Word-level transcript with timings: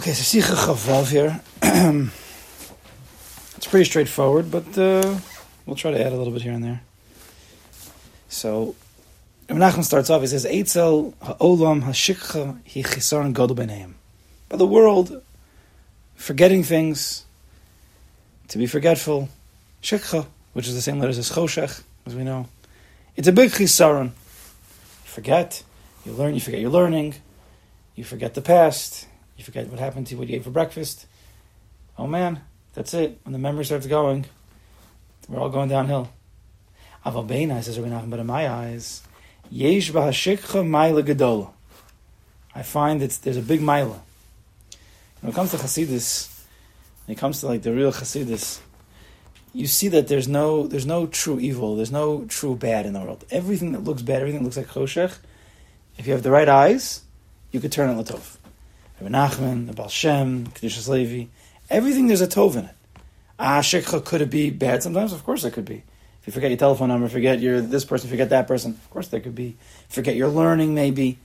Okay, 0.00 0.14
so 0.14 0.40
Sicha 0.40 0.54
Chavav 0.54 1.10
here. 1.10 1.42
it's 3.56 3.66
pretty 3.66 3.84
straightforward, 3.84 4.50
but 4.50 4.78
uh, 4.78 5.18
we'll 5.66 5.76
try 5.76 5.90
to 5.90 6.02
add 6.02 6.14
a 6.14 6.16
little 6.16 6.32
bit 6.32 6.40
here 6.40 6.54
and 6.54 6.64
there. 6.64 6.80
So, 8.30 8.76
Menachem 9.48 9.84
starts 9.84 10.08
off, 10.08 10.22
he 10.22 10.26
says, 10.28 10.46
Eitzel 10.46 11.12
ha'olam 11.20 11.82
ha'shikcha 11.82 12.60
hi 12.66 12.80
chisaron 12.80 13.34
godel 13.34 13.54
b'neim. 13.54 13.92
By 14.48 14.56
the 14.56 14.66
world, 14.66 15.22
forgetting 16.14 16.62
things, 16.62 17.26
to 18.48 18.56
be 18.56 18.64
forgetful, 18.64 19.28
shikcha, 19.82 20.24
which 20.54 20.66
is 20.66 20.74
the 20.74 20.80
same 20.80 20.98
letters 20.98 21.18
as 21.18 21.30
choshech, 21.30 21.82
as 22.06 22.16
we 22.16 22.24
know. 22.24 22.48
It's 23.16 23.28
a 23.28 23.32
big 23.32 23.50
chisaron. 23.50 24.04
You 24.06 24.12
forget, 25.04 25.62
you 26.06 26.12
learn, 26.12 26.32
you 26.32 26.40
forget 26.40 26.60
your 26.60 26.70
learning, 26.70 27.16
you 27.96 28.04
forget 28.04 28.32
the 28.32 28.40
past, 28.40 29.08
you 29.40 29.44
forget 29.44 29.68
what 29.68 29.80
happened 29.80 30.06
to 30.06 30.14
you, 30.14 30.18
what 30.18 30.28
you 30.28 30.36
ate 30.36 30.44
for 30.44 30.50
breakfast. 30.50 31.06
Oh 31.98 32.06
man, 32.06 32.42
that's 32.74 32.92
it. 32.94 33.18
When 33.24 33.32
the 33.32 33.38
memory 33.38 33.64
starts 33.64 33.86
going, 33.86 34.26
we're 35.28 35.40
all 35.40 35.48
going 35.48 35.70
downhill. 35.70 36.10
Aval 37.06 37.26
Beina 37.26 37.62
says 37.62 37.78
Rabbi 37.78 37.90
Nachman, 37.90 38.10
but 38.10 38.20
in 38.20 38.26
my 38.26 38.48
eyes, 38.48 39.02
yesh 39.50 39.90
b'hashikcha 39.90 40.62
maila 40.62 41.02
gedola. 41.02 41.50
I 42.54 42.62
find 42.62 43.00
that 43.00 43.12
there's 43.22 43.38
a 43.38 43.42
big 43.42 43.60
maila. 43.60 43.98
When 45.20 45.32
it 45.32 45.34
comes 45.34 45.52
to 45.52 45.56
Hasidus, 45.56 46.44
when 47.06 47.16
it 47.16 47.18
comes 47.18 47.40
to 47.40 47.46
like 47.46 47.62
the 47.62 47.72
real 47.72 47.92
Hasidus, 47.92 48.60
you 49.54 49.66
see 49.66 49.88
that 49.88 50.08
there's 50.08 50.28
no 50.28 50.66
there's 50.66 50.86
no 50.86 51.06
true 51.06 51.40
evil, 51.40 51.76
there's 51.76 51.90
no 51.90 52.26
true 52.26 52.54
bad 52.54 52.84
in 52.84 52.92
the 52.92 53.00
world. 53.00 53.24
Everything 53.30 53.72
that 53.72 53.84
looks 53.84 54.02
bad, 54.02 54.20
everything 54.20 54.40
that 54.40 54.44
looks 54.44 54.58
like 54.58 54.68
choshech, 54.68 55.16
if 55.96 56.06
you 56.06 56.12
have 56.12 56.22
the 56.22 56.30
right 56.30 56.48
eyes, 56.48 57.02
you 57.52 57.60
could 57.60 57.72
turn 57.72 57.88
it 57.88 57.94
latov. 57.94 58.36
Rabbi 59.00 59.12
Nachman, 59.12 59.66
the 59.66 59.72
Baal 59.72 59.88
Shem, 59.88 60.46
Kedushas 60.48 60.88
Levi, 60.88 61.30
everything 61.70 62.06
there's 62.06 62.20
a 62.20 62.26
tov 62.26 62.56
in 62.56 62.66
it. 62.66 62.74
Ah, 63.38 63.60
shikha, 63.60 64.04
could 64.04 64.20
it 64.20 64.30
be 64.30 64.50
bad 64.50 64.82
sometimes? 64.82 65.12
Of 65.12 65.24
course 65.24 65.44
it 65.44 65.52
could 65.52 65.64
be. 65.64 65.82
If 66.20 66.26
you 66.26 66.32
forget 66.32 66.50
your 66.50 66.58
telephone 66.58 66.88
number, 66.88 67.08
forget 67.08 67.40
your 67.40 67.62
this 67.62 67.86
person, 67.86 68.10
forget 68.10 68.28
that 68.28 68.46
person, 68.46 68.72
of 68.72 68.90
course 68.90 69.08
there 69.08 69.20
could 69.20 69.34
be. 69.34 69.56
Forget 69.88 70.16
your 70.16 70.28
learning, 70.28 70.74
maybe. 70.74 71.18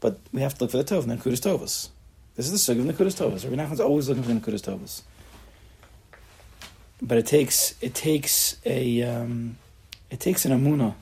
But 0.00 0.18
we 0.32 0.40
have 0.40 0.54
to 0.54 0.64
look 0.64 0.70
for 0.70 0.78
the 0.78 0.84
tov, 0.84 1.04
Then 1.04 1.18
Nekudas 1.18 1.40
Tovas. 1.40 1.90
This 2.36 2.46
is 2.46 2.52
the 2.52 2.58
sug 2.58 2.78
of 2.78 2.86
the 2.86 2.92
Nekudas 2.92 3.14
Tovas. 3.14 3.44
Rabbi 3.44 3.62
Nachman's 3.62 3.80
always 3.80 4.08
looking 4.08 4.22
for 4.22 4.32
the 4.32 4.40
Nekudas 4.40 4.62
Tovas. 4.62 5.02
But 7.02 7.18
it 7.18 7.26
takes 7.26 7.74
it 7.82 7.94
takes 7.94 8.56
a 8.64 9.02
um, 9.02 9.58
it 10.10 10.20
takes 10.20 10.46
an 10.46 10.52
amuna, 10.52 10.94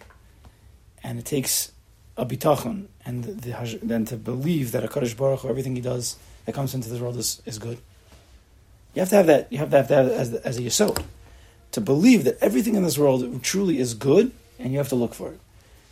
and 1.04 1.20
it 1.20 1.24
takes 1.24 1.70
a 2.16 2.26
bitachon, 2.26 2.86
and 3.04 3.24
the, 3.24 3.78
then 3.82 4.04
to 4.06 4.16
believe 4.16 4.72
that 4.72 4.84
a 4.84 4.88
Kaddish 4.88 5.14
Baruch 5.14 5.44
everything 5.44 5.74
he 5.74 5.82
does 5.82 6.16
that 6.44 6.54
comes 6.54 6.74
into 6.74 6.88
this 6.88 7.00
world 7.00 7.16
is, 7.16 7.40
is 7.46 7.58
good. 7.58 7.78
You 8.94 9.00
have 9.00 9.08
to 9.08 9.16
have 9.16 9.26
that. 9.26 9.52
You 9.52 9.58
have 9.58 9.70
to 9.70 9.76
have 9.78 9.88
that 9.88 10.06
as, 10.06 10.34
as 10.34 10.58
a 10.58 10.62
yisod 10.62 11.02
to 11.72 11.80
believe 11.80 12.24
that 12.24 12.36
everything 12.40 12.74
in 12.74 12.82
this 12.82 12.98
world 12.98 13.42
truly 13.42 13.78
is 13.78 13.94
good, 13.94 14.30
and 14.58 14.72
you 14.72 14.78
have 14.78 14.88
to 14.90 14.94
look 14.94 15.14
for 15.14 15.30
it. 15.30 15.40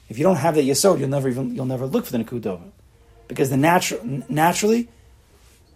If 0.09 0.19
you 0.19 0.25
don't 0.25 0.37
have 0.37 0.55
that 0.57 0.65
yisod, 0.65 0.98
you'll 0.98 1.09
never 1.09 1.29
even 1.29 1.55
you'll 1.55 1.65
never 1.65 1.87
look 1.87 2.05
for 2.05 2.13
the 2.13 2.23
nekudah, 2.23 2.61
because 3.29 3.48
the 3.48 3.57
natural 3.57 4.01
naturally, 4.29 4.89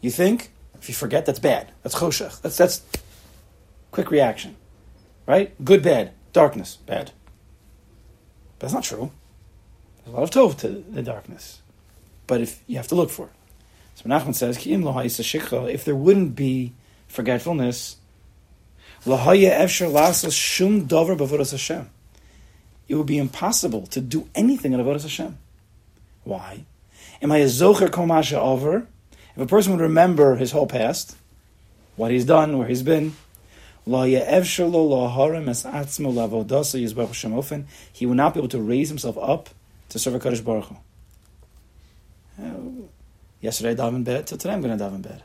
you 0.03 0.11
think 0.11 0.51
if 0.75 0.89
you 0.89 0.95
forget 0.95 1.25
that's 1.25 1.39
bad. 1.39 1.73
That's 1.83 1.95
choshech. 1.95 2.43
That's 2.43 2.59
that's 2.59 2.83
quick 3.91 4.11
reaction, 4.11 4.57
right? 5.27 5.55
Good, 5.65 5.83
bad, 5.83 6.13
darkness, 6.35 6.77
bad. 6.77 7.13
But 8.59 8.67
that's 8.67 8.75
not 8.75 8.85
true. 8.85 9.11
There's 10.05 10.15
a 10.15 10.21
lot 10.21 10.23
of 10.23 10.31
tov 10.31 10.59
to 10.61 10.69
the 10.69 11.03
darkness, 11.03 11.61
but 12.27 12.41
if 12.41 12.63
you 12.67 12.77
have 12.77 12.89
to 12.89 12.95
look 12.95 13.11
for 13.11 13.27
it. 13.27 13.33
So 13.95 14.09
Nachman 14.09 14.35
says, 14.35 14.59
Ki 14.59 14.73
if 14.73 15.85
there 15.85 15.95
wouldn't 15.95 16.35
be 16.35 16.73
forgetfulness, 17.09 17.97
shum 20.31 20.87
dover 20.87 21.17
Hashem. 21.17 21.91
it 22.89 22.95
would 22.95 23.07
be 23.07 23.19
impossible 23.19 23.87
to 23.89 24.01
do 24.01 24.29
anything 24.35 24.73
in 24.73 24.81
Avodas 24.81 25.03
Hashem. 25.03 25.39
Why? 26.25 26.65
Am 27.23 27.31
I 27.31 27.39
a 27.39 27.47
zocher 27.47 27.89
komasha 27.89 28.39
over? 28.39 28.87
If 29.37 29.43
a 29.43 29.47
person 29.47 29.73
would 29.73 29.81
remember 29.81 30.37
his 30.37 30.53
whole 30.53 30.67
past, 30.67 31.17
what 31.97 32.11
he's 32.11 32.25
done, 32.25 32.59
where 32.59 32.67
he's 32.69 32.83
been, 32.83 33.15
he 33.87 33.93
will 38.07 38.15
not 38.15 38.35
be 38.35 38.41
able 38.41 38.49
to 38.49 38.61
raise 38.61 38.89
himself 38.89 39.19
up 39.19 39.51
to 39.89 39.99
serve 39.99 40.15
a 40.15 40.21
Kaddish 40.21 40.41
Baruch 40.41 40.65
Hu. 40.65 40.77
Uh, 42.43 42.87
yesterday 43.41 43.71
I 43.71 43.75
davened 43.75 44.05
bed, 44.05 44.27
till 44.27 44.39
today 44.39 44.55
I'm 44.55 44.61
going 44.61 44.77
to 44.77 44.85
daven 44.85 45.03
bed. 45.03 45.23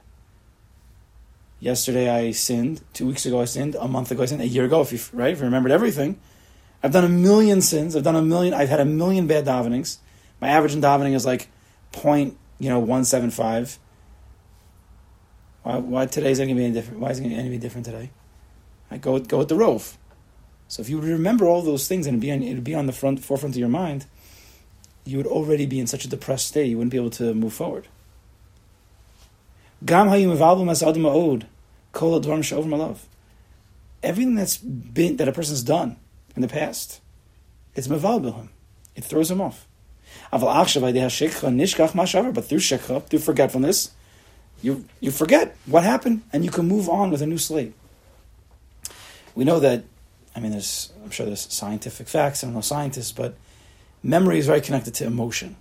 Yesterday 1.60 2.10
I 2.10 2.32
sinned. 2.32 2.82
Two 2.94 3.08
weeks 3.08 3.26
ago 3.26 3.42
I 3.42 3.46
sinned. 3.46 3.76
A 3.76 3.88
month 3.88 4.12
ago 4.12 4.24
I 4.24 4.26
sinned. 4.28 4.42
A 4.42 4.48
year 4.48 4.66
ago, 4.66 4.82
if 4.82 4.94
you 4.94 5.00
right, 5.12 5.34
if 5.34 5.40
you 5.40 5.46
remembered 5.46 5.72
everything, 5.72 6.20
I've 6.82 6.94
done 6.94 7.04
a 7.04 7.10
million 7.10 7.62
sins. 7.62 7.96
I've 7.96 8.04
done 8.04 8.16
a 8.16 8.22
million. 8.22 8.54
I've 8.54 8.70
had 8.70 8.80
a 8.80 8.86
million 8.86 9.28
bad 9.28 9.46
davenings. 9.46 10.00
My 10.40 10.48
average 10.48 10.74
in 10.74 10.82
davening 10.82 11.16
is 11.16 11.26
like 11.26 11.50
point, 11.92 12.38
you 12.60 12.70
know, 12.70 12.80
one 12.80 13.04
seven 13.04 13.30
five. 13.30 13.78
Why, 15.64 15.78
why 15.78 16.06
today's 16.06 16.38
going 16.38 16.50
to 16.50 16.56
be 16.56 16.64
any 16.64 16.74
different? 16.74 17.02
Why 17.02 17.10
is 17.10 17.20
it 17.20 17.24
going 17.24 17.36
to 17.36 17.42
be 17.42 17.48
any 17.48 17.58
different 17.58 17.86
today? 17.86 18.12
I 18.90 18.98
go 18.98 19.20
go 19.20 19.40
with 19.40 19.50
the 19.50 19.56
rove. 19.56 19.98
So 20.70 20.82
if 20.82 20.88
you 20.88 21.02
remember 21.02 21.46
all 21.46 21.62
those 21.62 21.88
things 21.88 22.06
and 22.08 22.14
it'd 22.14 22.22
be 22.22 22.32
on, 22.32 22.42
it'd 22.42 22.64
be 22.64 22.76
on 22.76 22.86
the 22.86 22.94
front 22.94 23.26
forefront 23.26 23.56
of 23.56 23.60
your 23.60 23.68
mind, 23.70 24.06
you 25.10 25.18
would 25.18 25.28
already 25.28 25.66
be 25.66 25.80
in 25.80 25.88
such 25.88 26.06
a 26.06 26.08
depressed 26.08 26.48
state. 26.48 26.68
You 26.68 26.78
wouldn't 26.78 26.92
be 26.92 26.98
able 26.98 27.10
to 27.12 27.34
move 27.34 27.54
forward. 27.54 27.88
Everything 34.02 34.36
that's 34.36 34.58
been 34.58 35.18
that 35.18 35.28
a 35.28 35.32
person's 35.32 35.64
done 35.64 35.98
in 36.36 36.42
the 36.42 36.48
past, 36.48 37.02
it's 37.76 37.88
mevalbel 37.88 38.36
him. 38.36 38.50
It 38.96 39.04
throws 39.04 39.32
him 39.32 39.42
off. 39.42 39.68
But 40.32 40.42
through 40.42 42.60
shekha, 42.60 43.08
through 43.08 43.20
forgetfulness, 43.20 43.92
you 44.62 44.86
you 45.00 45.12
forget 45.12 45.56
what 45.66 45.84
happened 45.84 46.24
and 46.34 46.44
you 46.44 46.52
can 46.52 46.68
move 46.68 46.90
on 46.90 47.12
with 47.12 47.22
a 47.22 47.26
new 47.26 47.38
slate. 47.38 47.74
We 49.36 49.46
know 49.46 49.60
that. 49.60 49.84
I 50.36 50.40
mean, 50.40 50.52
there's 50.52 50.92
I'm 51.04 51.12
sure 51.12 51.26
there's 51.26 51.52
scientific 51.52 52.08
facts. 52.08 52.44
I 52.44 52.48
don't 52.48 52.56
know 52.56 52.62
scientists, 52.62 53.12
but 53.12 53.36
memory 54.04 54.40
is 54.40 54.48
very 54.48 54.62
connected 54.62 54.94
to 54.96 55.06
emotion. 55.06 55.56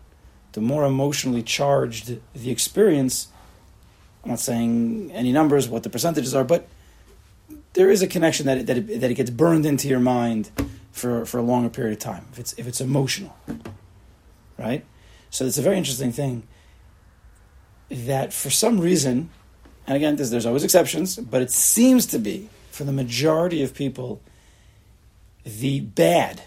The 0.53 0.61
more 0.61 0.85
emotionally 0.85 1.43
charged 1.43 2.19
the 2.35 2.51
experience, 2.51 3.29
I'm 4.25 4.31
not 4.31 4.41
saying 4.41 5.11
any 5.13 5.33
numbers, 5.33 5.69
what 5.69 5.83
the 5.83 5.91
percentages 5.91 6.35
are, 6.35 6.45
but 6.45 6.69
there 7.75 7.91
is 7.91 8.03
a 8.03 8.07
connection 8.07 8.47
that 8.47 8.59
it, 8.59 8.67
that 8.67 8.79
it, 8.79 9.01
that 9.01 9.11
it 9.11 9.15
gets 9.15 9.31
burned 9.31 9.67
into 9.67 9.89
your 9.89 10.01
mind 10.01 10.51
for, 10.93 11.25
for 11.25 11.39
a 11.39 11.43
longer 11.43 11.69
period 11.69 11.93
of 11.93 11.99
time 12.01 12.27
if 12.33 12.39
it's 12.39 12.53
if 12.55 12.67
it's 12.67 12.81
emotional, 12.81 13.37
right? 14.59 14.85
So 15.31 15.45
it's 15.45 15.59
a 15.59 15.63
very 15.63 15.77
interesting 15.77 16.13
thing 16.13 16.43
that 17.91 18.33
for 18.33 18.51
some 18.51 18.81
reason, 18.81 19.31
and 19.87 19.97
again, 19.97 20.17
there's, 20.17 20.31
there's 20.31 20.47
always 20.47 20.65
exceptions, 20.65 21.17
but 21.17 21.43
it 21.43 21.51
seems 21.51 22.07
to 22.07 22.19
be 22.19 22.49
for 22.71 22.85
the 22.85 22.93
majority 22.93 23.63
of 23.63 23.75
people 23.75 24.21
the 25.45 25.81
bad 25.81 26.43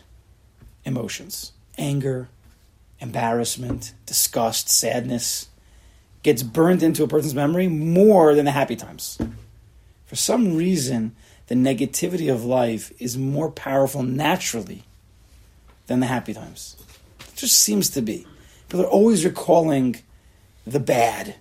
emotions, 0.85 1.53
anger, 1.81 2.29
embarrassment, 2.99 3.93
disgust, 4.05 4.69
sadness, 4.69 5.47
gets 6.23 6.43
burned 6.43 6.83
into 6.83 7.03
a 7.03 7.07
person's 7.07 7.33
memory 7.33 7.67
more 7.67 8.35
than 8.35 8.45
the 8.45 8.51
happy 8.51 8.75
times. 8.75 9.17
For 10.05 10.15
some 10.15 10.55
reason, 10.55 11.15
the 11.47 11.55
negativity 11.55 12.31
of 12.31 12.45
life 12.45 12.93
is 12.99 13.17
more 13.17 13.49
powerful 13.49 14.03
naturally 14.03 14.83
than 15.87 15.99
the 15.99 16.05
happy 16.05 16.33
times. 16.33 16.77
It 17.19 17.35
just 17.35 17.57
seems 17.57 17.89
to 17.89 18.01
be. 18.01 18.27
People 18.69 18.85
are 18.85 18.89
always 18.89 19.25
recalling 19.25 19.97
the 20.65 20.79
bad, 20.79 21.35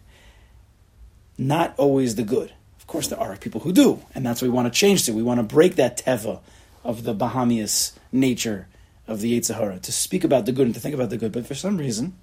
not 1.36 1.74
always 1.76 2.14
the 2.14 2.22
good. 2.22 2.52
Of 2.78 2.86
course, 2.86 3.08
there 3.08 3.20
are 3.20 3.36
people 3.36 3.60
who 3.60 3.72
do, 3.72 4.00
and 4.14 4.24
that's 4.24 4.40
what 4.40 4.48
we 4.48 4.54
want 4.54 4.72
to 4.72 4.76
change 4.76 5.04
to. 5.04 5.12
We 5.12 5.22
want 5.22 5.38
to 5.38 5.44
break 5.44 5.76
that 5.76 5.98
teva 5.98 6.40
of 6.82 7.04
the 7.04 7.14
Bahamian 7.14 7.92
nature 8.10 8.66
of 9.10 9.20
the 9.20 9.38
Yetzer 9.38 9.56
Hara, 9.56 9.80
to 9.80 9.92
speak 9.92 10.22
about 10.22 10.46
the 10.46 10.52
good 10.52 10.66
and 10.66 10.74
to 10.74 10.80
think 10.80 10.94
about 10.94 11.10
the 11.10 11.16
good. 11.16 11.32
But 11.32 11.44
for 11.44 11.56
some 11.56 11.76
reason, 11.76 12.16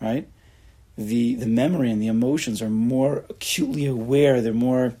right, 0.00 0.28
the, 0.98 1.36
the 1.36 1.46
memory 1.46 1.90
and 1.90 2.02
the 2.02 2.08
emotions 2.08 2.60
are 2.60 2.68
more 2.68 3.24
acutely 3.30 3.86
aware, 3.86 4.40
they're 4.40 4.52
more 4.52 4.96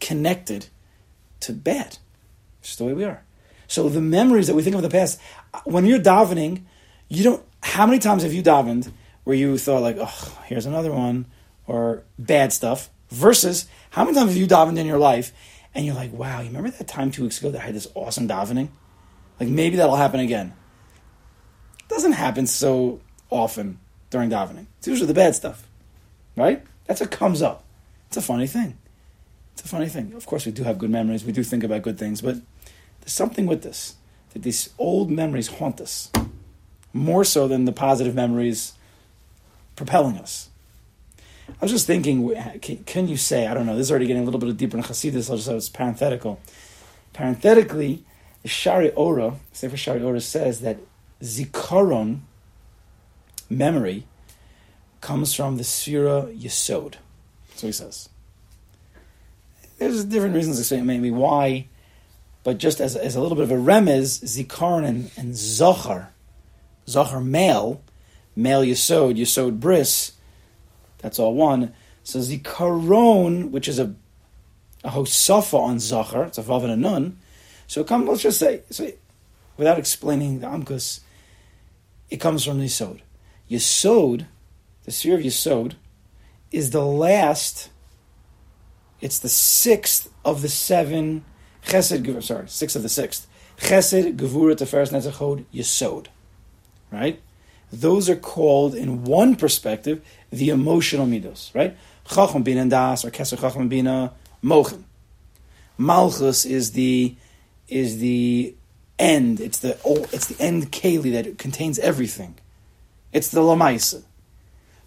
connected 0.00 0.66
to 1.40 1.52
bad. 1.52 1.98
It's 2.58 2.70
just 2.70 2.78
the 2.78 2.84
way 2.84 2.94
we 2.94 3.04
are. 3.04 3.22
So 3.68 3.88
the 3.88 4.00
memories 4.00 4.48
that 4.48 4.56
we 4.56 4.62
think 4.62 4.74
of 4.74 4.82
the 4.82 4.88
past, 4.88 5.20
uh, 5.54 5.60
when 5.64 5.86
you're 5.86 6.00
davening, 6.00 6.62
you 7.08 7.22
don't. 7.22 7.44
How 7.62 7.86
many 7.86 8.00
times 8.00 8.24
have 8.24 8.32
you 8.32 8.42
davened 8.42 8.90
where 9.24 9.36
you 9.36 9.58
thought 9.58 9.82
like, 9.82 9.96
"Oh, 9.98 10.38
here's 10.46 10.66
another 10.66 10.92
one," 10.92 11.26
or 11.66 12.02
bad 12.18 12.52
stuff? 12.52 12.90
Versus 13.10 13.66
how 13.90 14.04
many 14.04 14.16
times 14.16 14.30
have 14.30 14.38
you 14.38 14.46
davened 14.46 14.78
in 14.78 14.86
your 14.86 14.98
life 14.98 15.32
and 15.74 15.84
you're 15.84 15.94
like, 15.94 16.12
"Wow, 16.12 16.40
you 16.40 16.48
remember 16.48 16.70
that 16.70 16.88
time 16.88 17.10
two 17.10 17.22
weeks 17.24 17.38
ago 17.38 17.50
that 17.50 17.62
I 17.62 17.66
had 17.66 17.74
this 17.74 17.88
awesome 17.94 18.28
davening? 18.28 18.68
Like 19.38 19.48
maybe 19.48 19.76
that'll 19.76 19.96
happen 19.96 20.20
again." 20.20 20.52
It 21.80 21.88
doesn't 21.88 22.12
happen 22.12 22.46
so 22.46 23.00
often 23.30 23.78
during 24.10 24.30
davening. 24.30 24.66
It's 24.78 24.88
usually 24.88 25.06
the 25.06 25.14
bad 25.14 25.34
stuff, 25.34 25.66
right? 26.36 26.62
That's 26.86 27.00
what 27.00 27.10
comes 27.10 27.42
up. 27.42 27.64
It's 28.08 28.16
a 28.16 28.22
funny 28.22 28.46
thing. 28.46 28.78
It's 29.52 29.64
a 29.64 29.68
funny 29.68 29.88
thing. 29.88 30.12
Of 30.14 30.26
course, 30.26 30.46
we 30.46 30.52
do 30.52 30.64
have 30.64 30.78
good 30.78 30.90
memories. 30.90 31.24
We 31.24 31.32
do 31.32 31.42
think 31.42 31.64
about 31.64 31.82
good 31.82 31.98
things, 31.98 32.20
but 32.20 32.36
there's 33.00 33.12
something 33.12 33.46
with 33.46 33.62
this 33.62 33.96
that 34.32 34.42
these 34.42 34.70
old 34.78 35.10
memories 35.10 35.48
haunt 35.48 35.80
us 35.80 36.10
more 36.92 37.24
so 37.24 37.48
than 37.48 37.64
the 37.64 37.72
positive 37.72 38.14
memories 38.14 38.74
propelling 39.76 40.18
us. 40.18 40.50
I 41.48 41.52
was 41.60 41.70
just 41.70 41.86
thinking, 41.86 42.34
can, 42.86 43.08
you 43.08 43.16
say, 43.16 43.46
I 43.46 43.54
don't 43.54 43.66
know, 43.66 43.76
this 43.76 43.86
is 43.86 43.90
already 43.90 44.06
getting 44.06 44.22
a 44.22 44.24
little 44.24 44.40
bit 44.40 44.56
deeper 44.56 44.76
in 44.76 44.82
Hasidus, 44.82 45.38
say 45.38 45.54
it's 45.54 45.68
parenthetical. 45.68 46.40
Parenthetically, 47.12 47.94
the 47.96 48.02
Shaarei 48.46 48.92
Orah, 48.96 49.34
Sefer 49.52 49.76
Shaarei 49.76 50.04
Orah 50.04 50.20
says 50.20 50.60
that 50.60 50.78
zikaron, 51.22 52.20
memory, 53.48 54.06
comes 55.00 55.34
from 55.34 55.56
the 55.56 55.64
Sira 55.64 56.28
Yesod. 56.32 56.94
What 56.94 57.60
he 57.60 57.72
says. 57.72 58.08
There's 59.78 60.04
different 60.04 60.34
reasons 60.34 60.58
to 60.58 60.64
say 60.64 60.80
maybe 60.80 61.10
why, 61.10 61.68
but 62.44 62.58
just 62.58 62.80
as, 62.80 62.96
as 62.96 63.16
a 63.16 63.20
little 63.20 63.36
bit 63.36 63.44
of 63.44 63.50
a 63.50 63.54
remez, 63.54 64.22
zikaron 64.24 64.86
and, 64.86 65.10
and 65.16 65.36
zohar, 65.36 66.12
zohar 66.88 67.20
male, 67.20 67.82
male 68.34 68.62
Yesod, 68.62 69.16
Yesod 69.16 69.60
bris, 69.60 70.12
that's 70.98 71.18
all 71.18 71.34
one. 71.34 71.74
So 72.04 72.20
zikaron, 72.20 73.50
which 73.50 73.68
is 73.68 73.78
a 73.78 73.94
a 74.86 74.90
hosafa 74.90 75.58
on 75.58 75.78
zachar, 75.80 76.24
it's 76.24 76.38
a 76.38 76.42
vav 76.42 76.62
and 76.62 76.72
a 76.72 76.76
nun. 76.76 77.18
So 77.66 77.84
come, 77.84 78.06
let's 78.06 78.22
just 78.22 78.38
say, 78.38 78.62
without 79.56 79.78
explaining 79.78 80.40
the 80.40 80.46
amkus, 80.46 81.00
it 82.10 82.18
comes 82.18 82.44
from 82.44 82.60
Yisod. 82.60 83.00
Yisod, 83.50 84.26
the 84.84 84.92
seer 84.92 85.16
of 85.16 85.20
Yisod, 85.20 85.74
is 86.52 86.70
the 86.70 86.84
last. 86.84 87.70
It's 89.00 89.18
the 89.18 89.28
sixth 89.28 90.08
of 90.24 90.42
the 90.42 90.48
seven 90.48 91.24
chesed. 91.66 92.22
Sorry, 92.22 92.48
sixth 92.48 92.76
of 92.76 92.82
the 92.82 92.88
sixth 92.88 93.26
chesed 93.58 94.16
gevura 94.16 94.54
teferes 94.54 94.90
netzachod 94.90 95.44
Yisod. 95.52 96.06
Right, 96.90 97.20
those 97.72 98.08
are 98.08 98.16
called 98.16 98.74
in 98.74 99.04
one 99.04 99.34
perspective 99.34 100.04
the 100.30 100.50
emotional 100.50 101.06
midos. 101.06 101.54
Right, 101.54 101.76
chacham 102.08 102.42
bin 102.42 102.58
and 102.58 102.70
das 102.70 103.04
or 103.04 103.10
keser 103.10 103.38
chacham 103.38 103.68
bina 103.68 104.12
mochen. 104.42 104.84
Malchus 105.78 106.46
is 106.46 106.72
the 106.72 107.16
is 107.68 107.98
the 107.98 108.54
end. 108.98 109.40
It's 109.40 109.58
the 109.58 109.78
it's 110.12 110.26
the 110.26 110.42
end 110.42 110.72
keli 110.72 111.12
that 111.12 111.38
contains 111.38 111.78
everything. 111.78 112.36
It's 113.12 113.28
the 113.28 113.40
lamaisa. 113.40 114.02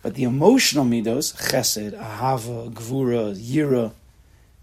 But 0.02 0.16
the 0.16 0.24
emotional 0.24 0.86
midos, 0.86 1.36
chesed, 1.36 1.92
ahava, 1.92 2.72
gvura, 2.72 3.36
yira, 3.36 3.92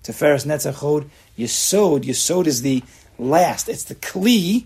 teferes, 0.02 0.46
netzachod, 0.46 1.08
yesod. 1.36 2.04
Yesod 2.04 2.46
is 2.46 2.62
the 2.62 2.82
last. 3.18 3.68
It's 3.68 3.84
the 3.84 3.96
kli 3.96 4.64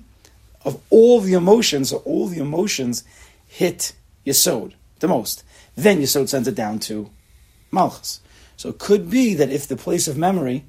of 0.65 0.81
all 0.91 1.21
the 1.21 1.33
emotions. 1.33 1.91
So 1.91 1.99
all 1.99 2.29
the 2.29 2.41
emotions 2.41 3.05
hit 3.49 3.93
yesod 4.25 4.75
the 5.01 5.09
most. 5.09 5.43
Then 5.75 6.01
yesod 6.01 6.29
sends 6.29 6.47
it 6.47 6.55
down 6.55 6.79
to 6.81 7.11
malchus. 7.71 8.21
So 8.57 8.69
it 8.69 8.79
could 8.79 9.11
be 9.11 9.35
that 9.35 9.51
if 9.51 9.67
the 9.67 9.77
place 9.77 10.07
of 10.07 10.17
memory, 10.19 10.65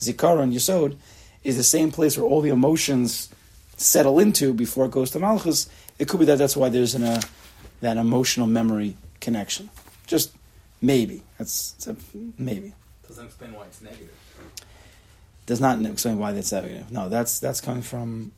zikaron, 0.00 0.52
yesod, 0.52 0.96
is 1.46 1.56
the 1.56 1.62
same 1.62 1.92
place 1.92 2.18
where 2.18 2.26
all 2.26 2.40
the 2.40 2.50
emotions 2.50 3.28
settle 3.76 4.18
into 4.18 4.52
before 4.52 4.86
it 4.86 4.90
goes 4.90 5.12
to 5.12 5.18
malchus, 5.20 5.68
it 5.98 6.08
could 6.08 6.18
be 6.18 6.26
that 6.26 6.38
that's 6.38 6.56
why 6.56 6.68
there's 6.68 6.94
an, 6.94 7.04
uh, 7.04 7.20
that 7.80 7.96
emotional 7.96 8.48
memory 8.48 8.96
connection. 9.20 9.70
Just 10.06 10.32
maybe. 10.82 11.22
That's 11.38 11.86
a, 11.86 11.94
maybe. 12.36 12.72
Doesn't 13.06 13.26
explain 13.26 13.52
why 13.52 13.66
it's 13.66 13.80
negative. 13.80 14.10
Does 15.46 15.60
not 15.60 15.80
explain 15.86 16.18
why 16.18 16.32
that's 16.32 16.50
negative. 16.50 16.90
No, 16.90 17.08
that's 17.08 17.38
that's 17.38 17.60
coming 17.60 17.82
from 17.82 18.32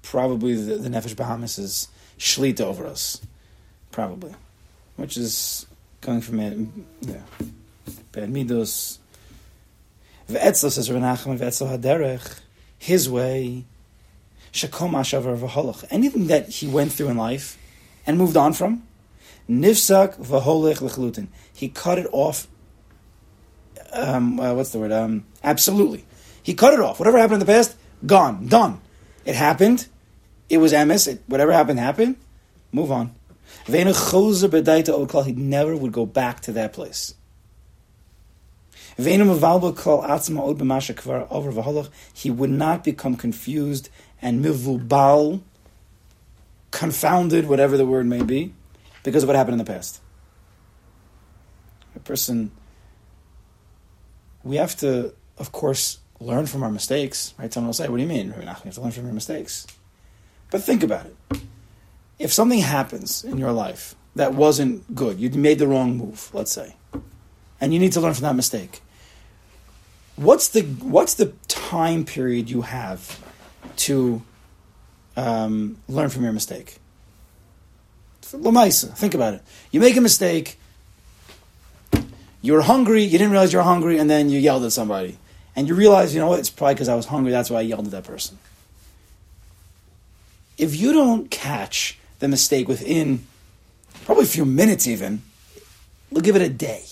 probably 0.00 0.54
the, 0.54 0.76
the 0.76 0.88
Nefesh 0.88 1.14
Bahamas 1.14 1.58
is 1.58 1.88
shlita 2.18 2.62
over 2.62 2.86
us, 2.86 3.20
probably, 3.90 4.34
which 4.96 5.18
is 5.18 5.66
coming 6.00 6.22
from 6.22 6.40
it. 6.40 6.56
Yeah, 7.02 7.20
bad 8.12 8.32
midos. 8.32 8.98
Ve'etzel 10.28 10.70
says 10.70 10.90
Rabbi 10.90 11.04
Nachman 11.04 11.38
ve'etzel 11.38 11.78
haderech, 11.78 12.40
his 12.78 13.08
way. 13.08 13.64
Shakom 14.52 14.92
ashavar 14.92 15.36
v'holach. 15.38 15.84
Anything 15.90 16.28
that 16.28 16.48
he 16.48 16.66
went 16.66 16.92
through 16.92 17.08
in 17.08 17.16
life 17.16 17.58
and 18.06 18.16
moved 18.16 18.36
on 18.36 18.52
from, 18.52 18.82
nifsak 19.48 20.16
v'holech 20.18 20.80
l'chlutin. 20.80 21.28
He 21.52 21.68
cut 21.68 21.98
it 21.98 22.06
off. 22.12 22.46
Um, 23.92 24.40
uh, 24.40 24.54
what's 24.54 24.70
the 24.70 24.78
word? 24.78 24.92
Um, 24.92 25.26
absolutely. 25.42 26.04
He 26.42 26.54
cut 26.54 26.74
it 26.74 26.80
off. 26.80 26.98
Whatever 26.98 27.18
happened 27.18 27.34
in 27.34 27.46
the 27.46 27.52
past, 27.52 27.76
gone, 28.06 28.48
done. 28.48 28.80
It 29.24 29.34
happened. 29.34 29.86
It 30.48 30.58
was 30.58 30.72
emes. 30.72 31.08
It, 31.08 31.22
whatever 31.26 31.52
happened, 31.52 31.78
happened. 31.78 32.16
Move 32.72 32.92
on. 32.92 33.14
He 33.66 33.72
never 35.32 35.76
would 35.76 35.92
go 35.92 36.06
back 36.06 36.40
to 36.40 36.52
that 36.52 36.72
place. 36.72 37.14
He 38.96 39.18
would 42.30 42.50
not 42.50 42.84
become 42.84 43.16
confused 43.16 43.88
and 44.22 44.44
mivubal, 44.44 45.42
confounded, 46.70 47.48
whatever 47.48 47.76
the 47.76 47.86
word 47.86 48.06
may 48.06 48.22
be, 48.22 48.54
because 49.02 49.22
of 49.22 49.28
what 49.28 49.36
happened 49.36 49.54
in 49.54 49.58
the 49.58 49.64
past. 49.64 50.00
A 51.96 52.00
person, 52.00 52.50
we 54.42 54.56
have 54.56 54.76
to, 54.78 55.14
of 55.38 55.52
course, 55.52 55.98
learn 56.20 56.46
from 56.46 56.62
our 56.62 56.70
mistakes, 56.70 57.34
right? 57.38 57.52
Someone 57.52 57.68
will 57.68 57.74
say, 57.74 57.88
What 57.88 57.96
do 57.96 58.02
you 58.02 58.08
mean? 58.08 58.34
We 58.38 58.44
have 58.44 58.62
to 58.74 58.80
learn 58.80 58.92
from 58.92 59.04
your 59.04 59.12
mistakes. 59.12 59.66
But 60.50 60.62
think 60.62 60.82
about 60.82 61.06
it. 61.06 61.16
If 62.18 62.32
something 62.32 62.60
happens 62.60 63.24
in 63.24 63.38
your 63.38 63.52
life 63.52 63.96
that 64.14 64.34
wasn't 64.34 64.94
good, 64.94 65.18
you 65.18 65.28
made 65.30 65.58
the 65.58 65.66
wrong 65.66 65.96
move, 65.96 66.30
let's 66.32 66.52
say, 66.52 66.76
and 67.60 67.74
you 67.74 67.80
need 67.80 67.92
to 67.92 68.00
learn 68.00 68.14
from 68.14 68.22
that 68.22 68.36
mistake. 68.36 68.80
What's 70.16 70.48
the 70.48 70.62
what's 70.62 71.14
the 71.14 71.32
time 71.48 72.04
period 72.04 72.48
you 72.48 72.62
have 72.62 73.20
to 73.76 74.22
um, 75.16 75.76
learn 75.88 76.08
from 76.08 76.22
your 76.22 76.32
mistake? 76.32 76.78
Lamaisa, 78.22 78.96
think 78.96 79.14
about 79.14 79.34
it. 79.34 79.42
You 79.70 79.80
make 79.80 79.96
a 79.96 80.00
mistake. 80.00 80.58
You 82.42 82.52
were 82.52 82.62
hungry. 82.62 83.02
You 83.02 83.18
didn't 83.18 83.30
realize 83.30 83.52
you 83.52 83.58
were 83.58 83.64
hungry, 83.64 83.98
and 83.98 84.08
then 84.08 84.28
you 84.28 84.38
yelled 84.38 84.64
at 84.64 84.72
somebody, 84.72 85.18
and 85.56 85.68
you 85.68 85.74
realize, 85.74 86.14
you 86.14 86.20
know 86.20 86.28
what? 86.28 86.38
It's 86.38 86.50
probably 86.50 86.74
because 86.74 86.88
I 86.88 86.94
was 86.94 87.06
hungry. 87.06 87.32
That's 87.32 87.50
why 87.50 87.58
I 87.58 87.62
yelled 87.62 87.86
at 87.86 87.92
that 87.92 88.04
person. 88.04 88.38
If 90.58 90.76
you 90.76 90.92
don't 90.92 91.30
catch 91.30 91.98
the 92.18 92.28
mistake 92.28 92.68
within 92.68 93.26
probably 94.04 94.24
a 94.24 94.28
few 94.28 94.44
minutes, 94.44 94.86
even, 94.86 95.22
we'll 96.10 96.22
give 96.22 96.36
it 96.36 96.42
a 96.42 96.48
day. 96.48 96.84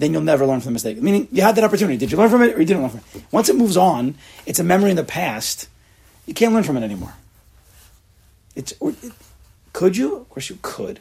Then 0.00 0.14
you'll 0.14 0.22
never 0.22 0.46
learn 0.46 0.60
from 0.60 0.70
the 0.70 0.72
mistake. 0.72 1.00
Meaning, 1.02 1.28
you 1.30 1.42
had 1.42 1.56
that 1.56 1.64
opportunity. 1.64 1.98
Did 1.98 2.10
you 2.10 2.16
learn 2.16 2.30
from 2.30 2.40
it, 2.40 2.56
or 2.56 2.60
you 2.60 2.64
didn't 2.64 2.80
learn 2.80 2.90
from 2.90 3.00
it? 3.00 3.24
Once 3.30 3.50
it 3.50 3.56
moves 3.56 3.76
on, 3.76 4.14
it's 4.46 4.58
a 4.58 4.64
memory 4.64 4.88
in 4.88 4.96
the 4.96 5.04
past. 5.04 5.68
You 6.24 6.32
can't 6.32 6.54
learn 6.54 6.62
from 6.62 6.78
it 6.78 6.82
anymore. 6.82 7.12
It's 8.56 8.72
or, 8.80 8.92
it, 9.02 9.12
could 9.74 9.98
you? 9.98 10.16
Of 10.16 10.30
course, 10.30 10.48
you 10.48 10.58
could. 10.62 11.00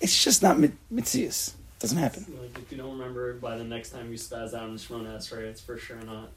It's 0.00 0.22
just 0.22 0.44
not 0.44 0.58
mitzias. 0.58 1.48
It 1.48 1.54
doesn't 1.80 1.98
happen. 1.98 2.24
Like 2.40 2.56
if 2.56 2.70
you 2.70 2.78
don't 2.78 2.96
remember 2.96 3.34
by 3.34 3.56
the 3.58 3.64
next 3.64 3.90
time 3.90 4.12
you 4.12 4.16
spaz 4.16 4.54
out 4.54 4.68
in 4.68 4.76
the 4.76 4.80
Shemona 4.80 5.16
Esrei, 5.16 5.42
it's 5.42 5.60
for 5.60 5.76
sure 5.76 6.00
not. 6.06 6.30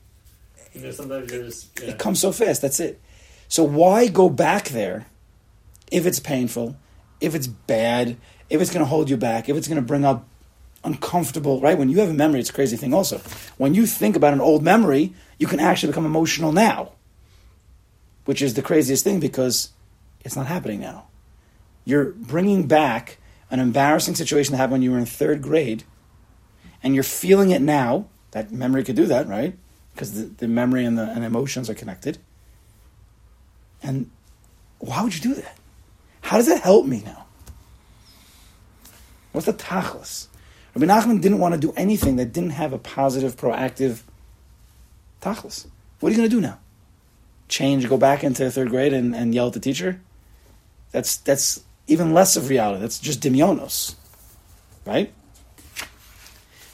You 0.74 0.82
know, 0.82 0.90
sometimes 0.90 1.32
you're 1.32 1.44
just 1.44 1.80
yeah. 1.80 1.92
It 1.92 2.00
comes 2.00 2.20
so 2.20 2.32
fast. 2.32 2.64
That's 2.64 2.80
it. 2.80 3.00
So 3.50 3.64
why 3.64 4.08
go 4.08 4.30
back 4.30 4.70
there 4.70 5.06
if 5.92 6.08
it's 6.08 6.20
painful, 6.20 6.76
if 7.22 7.36
it's 7.36 7.46
bad, 7.46 8.18
if 8.50 8.62
it's 8.62 8.72
going 8.72 8.84
to 8.84 8.90
hold 8.90 9.12
you 9.12 9.18
back, 9.18 9.48
if 9.48 9.56
it's 9.56 9.68
going 9.68 9.78
to 9.78 9.86
bring 9.86 10.06
up 10.06 10.26
uncomfortable, 10.84 11.60
right? 11.62 11.78
When 11.78 11.90
you 11.90 12.00
have 12.00 12.10
a 12.10 12.14
memory, 12.14 12.40
it's 12.40 12.50
a 12.50 12.54
crazy 12.54 12.78
thing 12.78 12.94
also. 12.94 13.20
When 13.58 13.74
you 13.74 13.86
think 13.86 14.16
about 14.16 14.34
an 14.34 14.42
old 14.42 14.64
memory, 14.64 15.14
you 15.38 15.48
can 15.48 15.60
actually 15.60 15.92
become 15.92 16.06
emotional 16.06 16.52
now, 16.52 16.92
which 18.26 18.42
is 18.42 18.54
the 18.54 18.62
craziest 18.62 19.04
thing 19.04 19.20
because 19.20 19.72
it's 20.22 20.36
not 20.36 20.48
happening 20.48 20.80
now. 20.80 21.08
You're 21.86 22.12
bringing 22.12 22.68
back 22.68 23.18
an 23.50 23.60
embarrassing 23.60 24.16
situation 24.16 24.52
that 24.52 24.58
happened 24.58 24.74
when 24.74 24.82
you 24.82 24.92
were 24.92 24.98
in 24.98 25.06
third 25.06 25.42
grade, 25.42 25.84
and 26.84 26.94
you're 26.94 27.04
feeling 27.04 27.52
it 27.52 27.62
now. 27.62 28.08
That 28.32 28.52
memory 28.52 28.84
could 28.84 28.96
do 28.96 29.06
that, 29.06 29.28
right? 29.28 29.58
Because 29.94 30.14
the, 30.14 30.24
the 30.26 30.48
memory 30.48 30.86
and 30.86 30.98
the 30.98 31.04
and 31.04 31.24
emotions 31.24 31.70
are 31.70 31.74
connected. 31.74 32.18
And 33.82 34.10
why 34.80 35.02
would 35.02 35.16
you 35.16 35.22
do 35.22 35.34
that? 35.36 35.58
How 36.22 36.38
does 36.38 36.48
that 36.48 36.62
help 36.62 36.86
me 36.86 37.02
now? 37.06 37.26
What's 39.32 39.46
the 39.46 39.54
tachlis? 39.54 40.28
Rabbi 40.78 40.94
Nachman 40.94 41.22
didn't 41.22 41.40
want 41.40 41.56
to 41.56 41.60
do 41.60 41.74
anything 41.76 42.18
that 42.18 42.32
didn't 42.32 42.52
have 42.52 42.72
a 42.72 42.78
positive, 42.78 43.36
proactive 43.36 44.02
tachlis. 45.22 45.66
What 46.00 46.10
are 46.10 46.12
you 46.12 46.18
going 46.18 46.30
to 46.30 46.36
do 46.36 46.40
now? 46.40 46.60
Change, 47.48 47.90
go 47.90 47.98
back 47.98 48.24
into 48.24 48.52
third 48.52 48.70
grade 48.70 48.94
and, 48.94 49.16
and 49.16 49.34
yell 49.34 49.48
at 49.48 49.54
the 49.54 49.60
teacher? 49.60 50.00
That's 50.92 51.18
that's 51.18 51.64
even 51.88 52.14
less 52.14 52.36
of 52.36 52.50
reality. 52.50 52.80
That's 52.82 53.00
just 53.00 53.22
dimionos, 53.22 53.96
right? 54.86 55.12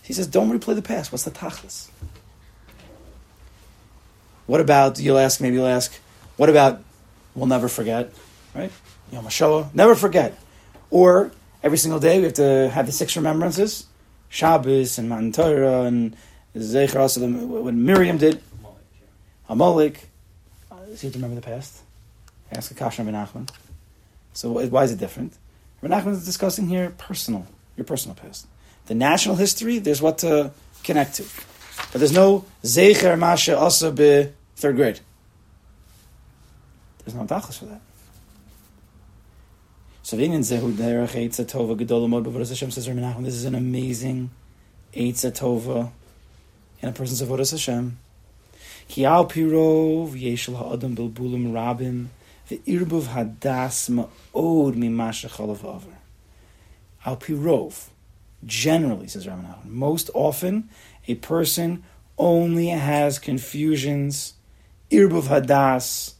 He 0.01 0.11
says, 0.11 0.27
don't 0.27 0.51
replay 0.51 0.75
the 0.75 0.81
past. 0.81 1.13
What's 1.13 1.23
the 1.23 1.31
tachlis? 1.31 1.89
What 4.47 4.59
about, 4.59 4.99
you'll 4.99 5.17
ask, 5.17 5.39
maybe 5.39 5.55
you'll 5.55 5.65
ask, 5.65 5.97
what 6.35 6.49
about 6.49 6.83
we'll 7.35 7.45
never 7.45 7.69
forget, 7.69 8.11
right? 8.53 8.71
Yom 9.13 9.23
HaShoah, 9.23 9.73
never 9.73 9.95
forget. 9.95 10.37
Or 10.89 11.31
every 11.63 11.77
single 11.77 12.01
day 12.01 12.17
we 12.17 12.25
have 12.25 12.33
to 12.33 12.69
have 12.69 12.85
the 12.85 12.91
six 12.91 13.15
remembrances, 13.15 13.87
Shabbos 14.33 14.97
and 14.97 15.07
Matan 15.09 15.31
Torah 15.31 15.83
and 15.83 16.17
Zecher 16.55 16.99
also 16.99 17.29
what 17.29 17.75
Miriam 17.75 18.17
did, 18.17 18.41
Amalek. 19.47 20.09
Uh, 20.71 20.77
you 20.87 20.91
have 20.91 20.99
to 21.01 21.09
remember 21.09 21.35
the 21.35 21.41
past. 21.41 21.81
Ask 22.51 22.71
a 22.71 22.73
Kasha 22.73 23.03
Nachman. 23.03 23.47
So 24.33 24.49
why 24.49 24.85
is 24.85 24.91
it 24.91 24.97
different? 24.97 25.37
Nachman 25.83 26.13
is 26.13 26.25
discussing 26.25 26.67
here 26.67 26.95
personal, 26.97 27.45
your 27.77 27.85
personal 27.85 28.15
past. 28.15 28.47
The 28.87 28.95
national 28.95 29.35
history, 29.35 29.77
there's 29.77 30.01
what 30.01 30.17
to 30.19 30.49
connect 30.83 31.13
to. 31.15 31.25
But 31.91 31.99
there's 31.99 32.11
no 32.11 32.45
Zecher 32.63 33.19
Masha 33.19 33.55
also 33.55 33.91
be 33.91 34.29
third 34.55 34.77
grade. 34.77 34.99
There's 37.05 37.13
no 37.13 37.25
tachlis 37.25 37.59
for 37.59 37.65
that. 37.65 37.81
This 40.15 40.51
is 40.51 40.51
an 43.45 43.55
amazing 43.55 44.29
Eitza 44.93 45.31
Tova 45.31 45.91
in 46.83 46.89
a 46.89 46.91
person's 46.91 47.23
Avodas 47.23 47.49
Hashem. 47.49 47.97
Ki 48.87 49.05
al 49.05 49.27
pirov 49.27 50.11
yeshel 50.11 50.55
ha'adam 50.55 50.95
bilbulim 50.95 51.51
rabim 51.51 52.09
ve'irbuv 52.47 53.07
hadas 53.07 53.89
ma'od 53.89 54.75
mimasha 54.75 55.31
chalav 55.31 55.63
aver. 55.63 55.97
Al 57.07 57.17
pirov, 57.17 57.87
generally, 58.45 59.07
says 59.07 59.25
Ramanah, 59.25 59.65
most 59.65 60.11
often 60.13 60.69
a 61.07 61.15
person 61.15 61.83
only 62.19 62.67
has 62.67 63.17
confusions, 63.17 64.35
irbuv 64.91 65.23
hadas, 65.23 66.13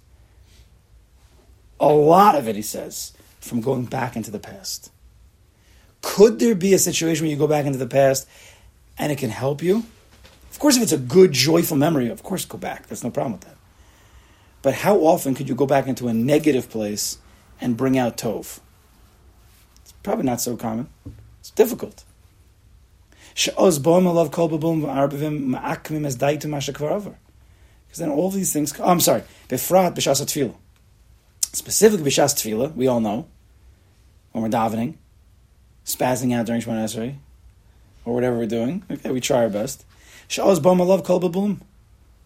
a 1.80 1.94
lot 1.94 2.34
of 2.34 2.48
it, 2.48 2.56
he 2.56 2.64
says, 2.64 3.14
from 3.44 3.62
going 3.62 3.86
back 3.86 4.16
into 4.16 4.32
the 4.32 4.40
past. 4.40 4.92
Could 6.02 6.40
there 6.40 6.56
be 6.56 6.74
a 6.74 6.80
situation 6.80 7.26
where 7.26 7.32
you 7.32 7.38
go 7.38 7.48
back 7.48 7.66
into 7.66 7.78
the 7.78 7.88
past 7.88 8.28
and 8.98 9.12
it 9.12 9.18
can 9.18 9.30
help 9.30 9.62
you? 9.62 9.86
Of 10.52 10.60
course, 10.60 10.78
if 10.78 10.84
it's 10.84 10.92
a 10.92 10.98
good, 10.98 11.32
joyful 11.32 11.78
memory, 11.78 12.10
of 12.10 12.24
course, 12.24 12.46
go 12.46 12.58
back. 12.58 12.88
There's 12.88 13.04
no 13.04 13.10
problem 13.10 13.34
with 13.34 13.42
that. 13.42 13.58
But 14.62 14.76
how 14.76 14.98
often 14.98 15.34
could 15.34 15.50
you 15.50 15.56
go 15.56 15.66
back 15.66 15.88
into 15.88 16.08
a 16.08 16.14
negative 16.14 16.70
place 16.70 17.18
and 17.60 17.76
bring 17.76 17.98
out 17.98 18.18
Tov? 18.18 18.60
It's 19.82 19.92
probably 20.04 20.26
not 20.26 20.40
so 20.40 20.56
common. 20.56 20.90
It's 21.40 21.52
difficult. 21.52 22.06
Because 23.36 23.58
then 27.98 28.10
all 28.10 28.30
these 28.30 28.54
things. 28.54 28.80
Oh, 28.80 28.90
I'm 28.90 29.00
sorry. 29.00 29.24
Befrat 29.50 29.96
b'shas 29.96 30.22
tefillah. 30.22 30.56
Specifically 31.52 32.10
b'shas 32.10 32.34
tefillah, 32.36 32.76
we 32.76 32.88
all 32.88 33.00
know 33.00 33.28
when 34.34 34.44
we're 34.44 34.50
davening, 34.50 34.96
spazzing 35.86 36.36
out 36.36 36.46
during 36.46 36.62
Shemona 36.62 36.84
Esrei, 36.84 37.16
or 38.04 38.14
whatever 38.14 38.38
we're 38.38 38.46
doing. 38.46 38.84
Okay, 38.92 39.12
we 39.12 39.22
try 39.22 39.44
our 39.44 39.50
best. 39.50 39.86
Sha'oz 40.28 40.64
love 40.64 41.04
kol 41.04 41.22
babum. 41.22 41.62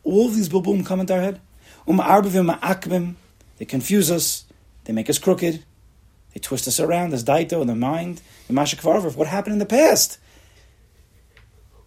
All 0.04 0.28
of 0.28 0.36
these 0.36 0.50
babum 0.50 0.86
come 0.86 1.00
into 1.00 1.14
our 1.14 1.22
head. 1.22 1.40
Um 1.88 2.00
arbavim 2.00 2.58
ma'akbim. 2.58 3.16
They 3.58 3.66
confuse 3.66 4.10
us. 4.10 4.46
They 4.86 4.94
make 4.94 5.10
us 5.10 5.20
crooked. 5.20 5.64
They 6.34 6.40
twist 6.40 6.68
us 6.68 6.80
around. 6.80 7.12
There's 7.12 7.24
daito 7.24 7.62
in 7.62 7.68
the 7.68 7.76
mind. 7.76 8.22
The 8.48 8.54
mashakvarver. 8.54 9.16
What 9.16 9.28
happened 9.28 9.54
in 9.54 9.60
the 9.60 9.66
past? 9.66 10.20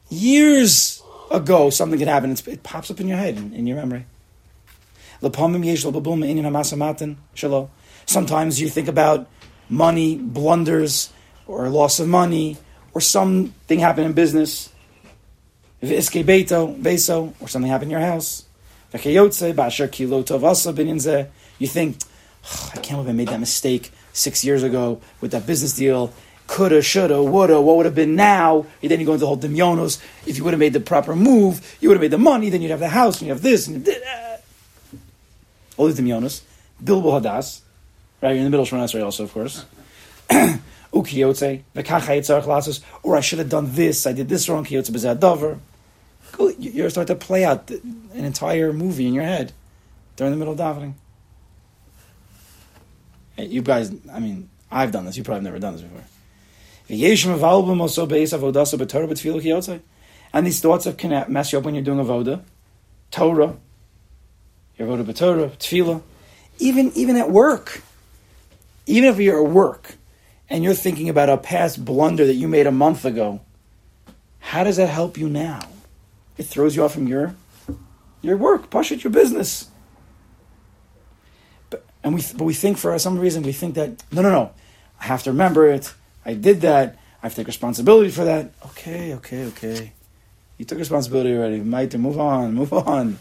Years 0.09 1.03
ago, 1.31 1.71
something 1.71 1.99
could 1.99 2.09
happen. 2.09 2.33
it 2.33 2.63
pops 2.63 2.91
up 2.91 3.01
in 3.01 3.09
your 3.09 3.17
head, 3.17 3.37
in, 3.37 3.55
in 3.55 3.67
your 3.67 3.77
memory. 3.77 4.07
Sometimes 8.07 8.61
you 8.61 8.69
think 8.69 8.89
about 8.89 9.29
money, 9.71 10.17
blunders, 10.17 11.11
or 11.47 11.69
loss 11.69 12.01
of 12.01 12.09
money, 12.09 12.59
or 12.93 13.01
something 13.01 13.79
happened 13.79 14.07
in 14.07 14.13
business. 14.13 14.71
beso, 15.83 17.33
or 17.41 17.49
something 17.49 17.71
happened 17.71 17.93
in 17.93 17.99
your 17.99 18.07
house. 18.07 18.45
You 18.93 18.99
think, 21.69 21.97
oh, 22.45 22.71
I 22.75 22.79
can't 22.79 22.99
believe 22.99 23.09
I 23.09 23.13
made 23.13 23.29
that 23.29 23.41
mistake 23.41 23.93
six 24.13 24.45
years 24.45 24.63
ago 24.63 25.01
with 25.21 25.31
that 25.31 25.47
business 25.47 25.77
deal. 25.77 26.13
Coulda, 26.49 26.83
shoulda, 26.83 27.23
woulda, 27.23 27.61
what 27.61 27.77
would 27.77 27.87
have 27.87 27.95
been 27.95 28.17
now? 28.17 28.67
And 28.83 28.91
then 28.91 28.99
you 28.99 29.07
go 29.07 29.13
into 29.13 29.25
the 29.25 29.27
whole. 29.27 29.87
If 30.27 30.37
you 30.37 30.43
would 30.43 30.53
have 30.53 30.59
made 30.59 30.73
the 30.73 30.81
proper 30.81 31.15
move, 31.15 31.77
you 31.81 31.89
would 31.89 31.95
have 31.95 32.03
made 32.03 32.11
the 32.11 32.19
money, 32.19 32.51
then 32.51 32.61
you'd 32.61 32.73
have 32.73 32.81
the 32.81 32.89
house, 32.89 33.21
and 33.21 33.29
you 33.29 33.33
have 33.33 33.43
this, 33.43 33.69
and 33.69 33.89
all 35.77 35.87
these 35.87 36.01
demionos. 36.01 36.43
Bilbo 36.83 37.21
Hadas, 37.21 37.61
right? 38.21 38.31
You're 38.31 38.39
in 38.39 38.45
the 38.45 38.51
middle 38.51 38.63
of 38.63 38.69
Shemon 38.69 39.05
also, 39.05 39.25
of 39.25 39.33
course. 39.33 39.65
Ukiyotze, 40.31 41.63
v'kachayit 41.75 42.83
or 43.03 43.17
I 43.17 43.21
should 43.21 43.39
have 43.39 43.49
done 43.49 43.73
this, 43.73 44.07
I 44.07 44.13
did 44.13 44.29
this 44.29 44.49
wrong, 44.49 44.65
kiyotze 44.65 44.91
b'zadavar. 44.91 45.59
You're 46.59 46.91
starting 46.91 47.17
to 47.17 47.25
play 47.25 47.45
out 47.45 47.71
an 47.71 48.25
entire 48.25 48.73
movie 48.73 49.07
in 49.07 49.15
your 49.15 49.25
head 49.25 49.53
during 50.17 50.33
the 50.33 50.39
middle 50.39 50.53
of 50.55 50.59
davening. 50.59 50.95
You 53.37 53.63
guys, 53.63 53.93
I 54.13 54.21
mean, 54.21 54.49
I've 54.71 54.93
done 54.93 55.07
this. 55.07 55.17
You 55.17 55.25
probably 55.25 55.39
have 55.39 55.45
never 55.45 55.59
done 55.59 55.73
this 55.75 55.83
before. 55.83 56.05
And 60.33 60.47
these 60.47 60.61
thoughts 60.61 60.87
of 60.87 60.97
can 60.97 61.33
mess 61.33 61.53
you 61.53 61.59
up 61.59 61.65
when 61.65 61.75
you're 61.75 61.85
doing 61.85 61.99
avoda, 61.99 62.43
Torah, 63.11 63.57
your 64.77 64.89
avoda 64.89 65.05
b'Torah, 65.05 65.51
tefillah, 65.57 66.03
even 66.59 66.93
even 66.95 67.17
at 67.17 67.31
work, 67.31 67.83
even 68.87 69.09
if 69.09 69.19
you're 69.19 69.45
at 69.45 69.51
work 69.51 69.95
and 70.49 70.65
you're 70.65 70.75
thinking 70.75 71.09
about 71.09 71.29
a 71.29 71.37
past 71.37 71.85
blunder 71.85 72.27
that 72.27 72.35
you 72.35 72.49
made 72.49 72.67
a 72.67 72.73
month 72.73 73.05
ago, 73.05 73.41
how 74.39 74.65
does 74.65 74.77
that 74.77 74.89
help 74.89 75.17
you 75.17 75.29
now? 75.29 75.61
It 76.37 76.45
throws 76.45 76.75
you 76.75 76.85
off 76.85 76.95
from 76.95 77.07
your 77.07 77.35
your 78.23 78.37
work, 78.37 78.71
push 78.71 78.93
it, 78.93 79.05
your 79.05 79.13
business. 79.13 79.69
But 81.71 81.85
and 82.03 82.15
we 82.15 82.23
but 82.37 82.45
we 82.45 82.55
think 82.55 82.79
for 82.79 82.99
some 82.99 83.19
reason 83.19 83.43
we 83.43 83.53
think 83.53 83.75
that 83.75 84.03
no 84.11 84.23
no 84.23 84.31
no, 84.31 84.53
I 85.01 85.05
have 85.05 85.23
to 85.25 85.31
remember 85.31 85.67
it. 85.67 85.95
I 86.25 86.35
did 86.35 86.63
that. 86.63 86.99
I 87.23 87.27
have 87.27 87.33
to 87.33 87.37
take 87.37 87.47
responsibility 87.47 88.11
for 88.11 88.25
that. 88.25 88.53
Okay, 88.67 89.15
okay, 89.15 89.45
okay. 89.47 89.93
You 90.57 90.65
took 90.65 90.79
responsibility 90.79 91.35
already. 91.35 91.61
Might 91.61 91.95
move 91.97 92.19
on, 92.19 92.55
move 92.55 92.73
on. 92.73 93.19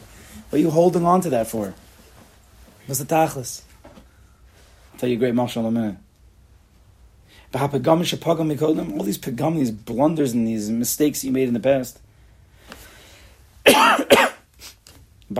What 0.49 0.57
are 0.57 0.61
you 0.61 0.71
holding 0.71 1.05
on 1.05 1.21
to 1.21 1.29
that 1.29 1.47
for? 1.47 1.73
What's 2.85 2.99
the 2.99 3.05
tachlis? 3.05 3.61
Tell 4.99 5.07
you 5.07 5.15
a 5.15 5.19
great 5.19 5.33
marshal 5.33 5.65
in 5.65 5.77
a 5.77 5.79
minute. 5.79 5.95
All 7.53 9.03
these 9.03 9.17
pagam, 9.17 9.55
these 9.55 9.71
blunders 9.71 10.33
and 10.33 10.45
these 10.45 10.69
mistakes 10.69 11.23
you 11.23 11.31
made 11.31 11.47
in 11.47 11.53
the 11.53 11.61
past. 11.61 12.01
And 13.65 15.37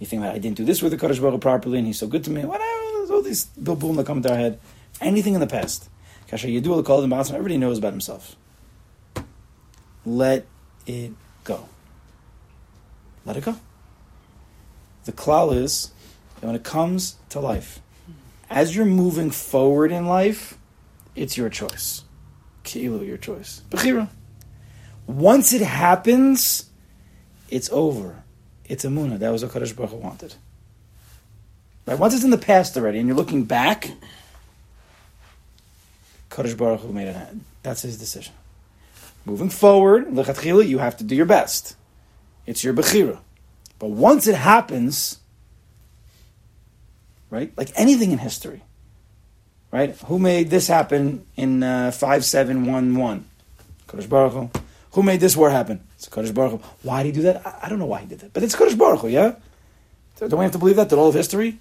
you 0.00 0.06
think 0.06 0.22
that 0.22 0.34
I 0.34 0.38
didn't 0.38 0.56
do 0.56 0.64
this 0.64 0.82
with 0.82 0.90
the 0.90 0.98
Kaddish 0.98 1.20
Baruch 1.20 1.40
properly, 1.40 1.78
and 1.78 1.86
he's 1.86 2.00
so 2.00 2.08
good 2.08 2.24
to 2.24 2.30
me. 2.30 2.44
Whatever, 2.44 2.64
all 3.12 3.22
these 3.22 3.46
bilbul 3.60 3.94
that 3.96 4.06
come 4.06 4.16
into 4.16 4.30
our 4.32 4.36
head. 4.36 4.58
Anything 5.00 5.34
in 5.34 5.40
the 5.40 5.46
past. 5.46 5.88
Everybody 6.32 7.56
knows 7.56 7.78
about 7.78 7.92
himself. 7.92 8.34
Let 10.04 10.44
it 10.86 11.12
go. 11.44 11.68
Let 13.24 13.36
it 13.36 13.44
go. 13.44 13.56
The 15.04 15.12
klal 15.12 15.54
is 15.54 15.90
that 16.40 16.46
when 16.46 16.56
it 16.56 16.64
comes 16.64 17.16
to 17.30 17.40
life, 17.40 17.80
as 18.48 18.76
you're 18.76 18.84
moving 18.84 19.30
forward 19.30 19.90
in 19.90 20.06
life, 20.06 20.58
it's 21.14 21.36
your 21.36 21.48
choice. 21.48 22.04
Kilo, 22.62 23.02
your 23.02 23.16
choice. 23.16 23.62
Bechira. 23.70 24.08
Once 25.06 25.52
it 25.52 25.62
happens, 25.62 26.70
it's 27.50 27.70
over. 27.72 28.22
It's 28.66 28.84
a 28.84 28.88
muna. 28.88 29.18
That 29.18 29.30
was 29.30 29.42
what 29.42 29.52
Kaddish 29.52 29.72
Baruch 29.72 29.90
Hu 29.90 29.96
wanted. 29.96 30.34
Right? 31.86 31.98
Once 31.98 32.14
it's 32.14 32.24
in 32.24 32.30
the 32.30 32.38
past 32.38 32.76
already, 32.76 32.98
and 32.98 33.08
you're 33.08 33.16
looking 33.16 33.44
back, 33.44 33.90
Kaddish 36.30 36.54
Baruch 36.54 36.80
Hu 36.80 36.92
made 36.92 37.08
it. 37.08 37.16
That's 37.62 37.82
his 37.82 37.98
decision. 37.98 38.32
Moving 39.24 39.50
forward, 39.50 40.06
lechatchila, 40.06 40.66
you 40.66 40.78
have 40.78 40.96
to 40.98 41.04
do 41.04 41.14
your 41.14 41.26
best. 41.26 41.76
It's 42.46 42.64
your 42.64 42.74
bechira. 42.74 43.18
But 43.82 43.90
once 43.90 44.28
it 44.28 44.36
happens, 44.36 45.18
right? 47.30 47.52
Like 47.56 47.72
anything 47.74 48.12
in 48.12 48.18
history, 48.18 48.62
right? 49.72 49.96
Who 50.06 50.20
made 50.20 50.50
this 50.50 50.68
happen 50.68 51.26
in 51.34 51.64
uh, 51.64 51.90
5711? 51.90 53.24
Kaddish 53.88 54.06
Baruch 54.06 54.32
Hu. 54.34 54.50
Who 54.92 55.02
made 55.02 55.18
this 55.18 55.36
war 55.36 55.50
happen? 55.50 55.80
It's 55.96 56.08
Kaddish 56.08 56.30
Baruch 56.30 56.52
Hu. 56.52 56.68
Why 56.82 57.02
did 57.02 57.16
he 57.16 57.22
do 57.22 57.22
that? 57.22 57.44
I, 57.44 57.58
I 57.64 57.68
don't 57.68 57.80
know 57.80 57.86
why 57.86 58.02
he 58.02 58.06
did 58.06 58.20
that. 58.20 58.32
But 58.32 58.44
it's 58.44 58.54
Kaddish 58.54 58.76
Baruch 58.76 59.00
Hu, 59.00 59.08
yeah? 59.08 59.34
Don't 60.20 60.38
we 60.38 60.44
have 60.44 60.52
to 60.52 60.58
believe 60.58 60.76
that? 60.76 60.88
That 60.88 60.96
all 60.96 61.08
of 61.08 61.14
history? 61.16 61.58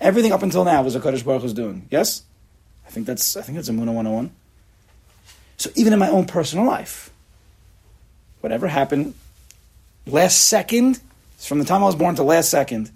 Everything 0.00 0.30
up 0.30 0.44
until 0.44 0.64
now 0.64 0.84
was 0.84 0.94
a 0.94 1.00
Kaddish 1.00 1.24
Baruch 1.24 1.42
Hu's 1.42 1.52
doing. 1.52 1.88
Yes? 1.90 2.22
I 2.86 2.90
think 2.90 3.08
that's 3.08 3.36
I 3.36 3.42
think 3.42 3.56
that's 3.56 3.68
a 3.68 3.72
Muna 3.72 3.92
101. 3.92 4.30
So 5.56 5.70
even 5.74 5.92
in 5.92 5.98
my 5.98 6.10
own 6.10 6.26
personal 6.26 6.64
life, 6.64 7.10
whatever 8.40 8.68
happened 8.68 9.14
last 10.06 10.46
second, 10.46 11.00
from 11.36 11.58
the 11.58 11.64
time 11.64 11.82
I 11.82 11.86
was 11.86 11.94
born 11.94 12.14
to 12.16 12.22
last 12.22 12.50
second, 12.50 12.90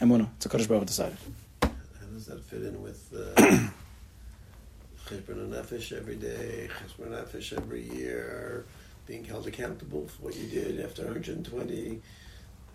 Emunah, 0.00 0.28
it's 0.36 0.46
a 0.46 0.48
Kodesh 0.48 0.68
Baruch 0.68 0.86
decided. 0.86 1.16
How 1.62 1.70
does 2.12 2.26
that 2.26 2.42
fit 2.44 2.62
in 2.62 2.82
with 2.82 3.12
uh, 3.12 3.40
Cheshbon 5.06 5.48
Nefesh 5.48 5.96
every 5.96 6.16
day, 6.16 6.68
Cheshbon 6.68 7.10
Nefesh 7.10 7.56
every 7.56 7.82
year, 7.90 8.64
being 9.06 9.24
held 9.24 9.46
accountable 9.46 10.08
for 10.08 10.24
what 10.24 10.36
you 10.36 10.46
did 10.46 10.80
after 10.80 11.04
120? 11.04 12.00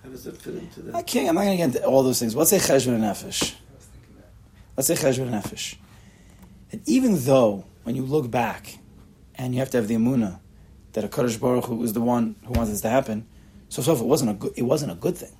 How 0.04 0.10
does 0.10 0.24
that 0.24 0.38
fit 0.38 0.56
into 0.56 0.82
that? 0.84 0.96
I 0.96 1.02
can't, 1.04 1.30
I'm 1.30 1.36
not 1.36 1.44
going 1.44 1.58
to 1.58 1.58
get 1.58 1.76
into 1.76 1.88
all 1.88 2.04
those 2.04 2.20
things. 2.20 2.36
Let's 2.36 2.50
say 2.50 2.58
Cheshbon 2.58 3.00
Nefesh. 3.00 3.06
I 3.06 3.76
was 3.76 3.86
thinking 3.86 4.16
that. 4.18 4.32
Let's 4.78 4.88
say 4.88 4.96
Cheshbon 4.96 5.30
Nefesh. 5.30 5.76
And 6.72 6.82
even 6.88 7.18
though, 7.26 7.66
when 7.84 7.96
you 7.96 8.04
look 8.04 8.30
back, 8.30 8.78
and 9.36 9.54
you 9.54 9.60
have 9.60 9.70
to 9.72 9.78
have 9.78 9.88
the 9.88 9.96
Emunah, 9.96 10.40
that 10.94 11.04
a 11.04 11.08
Kodesh 11.08 11.40
Baruch 11.40 11.66
Hu 11.66 11.76
was 11.76 11.94
the 11.94 12.02
one 12.02 12.36
who 12.46 12.54
wants 12.54 12.72
this 12.72 12.82
to 12.82 12.90
happen, 12.90 13.28
so 13.70 13.82
so 13.82 13.94
if 13.94 14.00
it 14.02 14.06
wasn't 14.06 14.32
a 14.32 14.34
good, 14.34 14.54
it 14.56 14.64
wasn't 14.64 14.92
a 14.92 14.96
good 14.96 15.16
thing. 15.18 15.32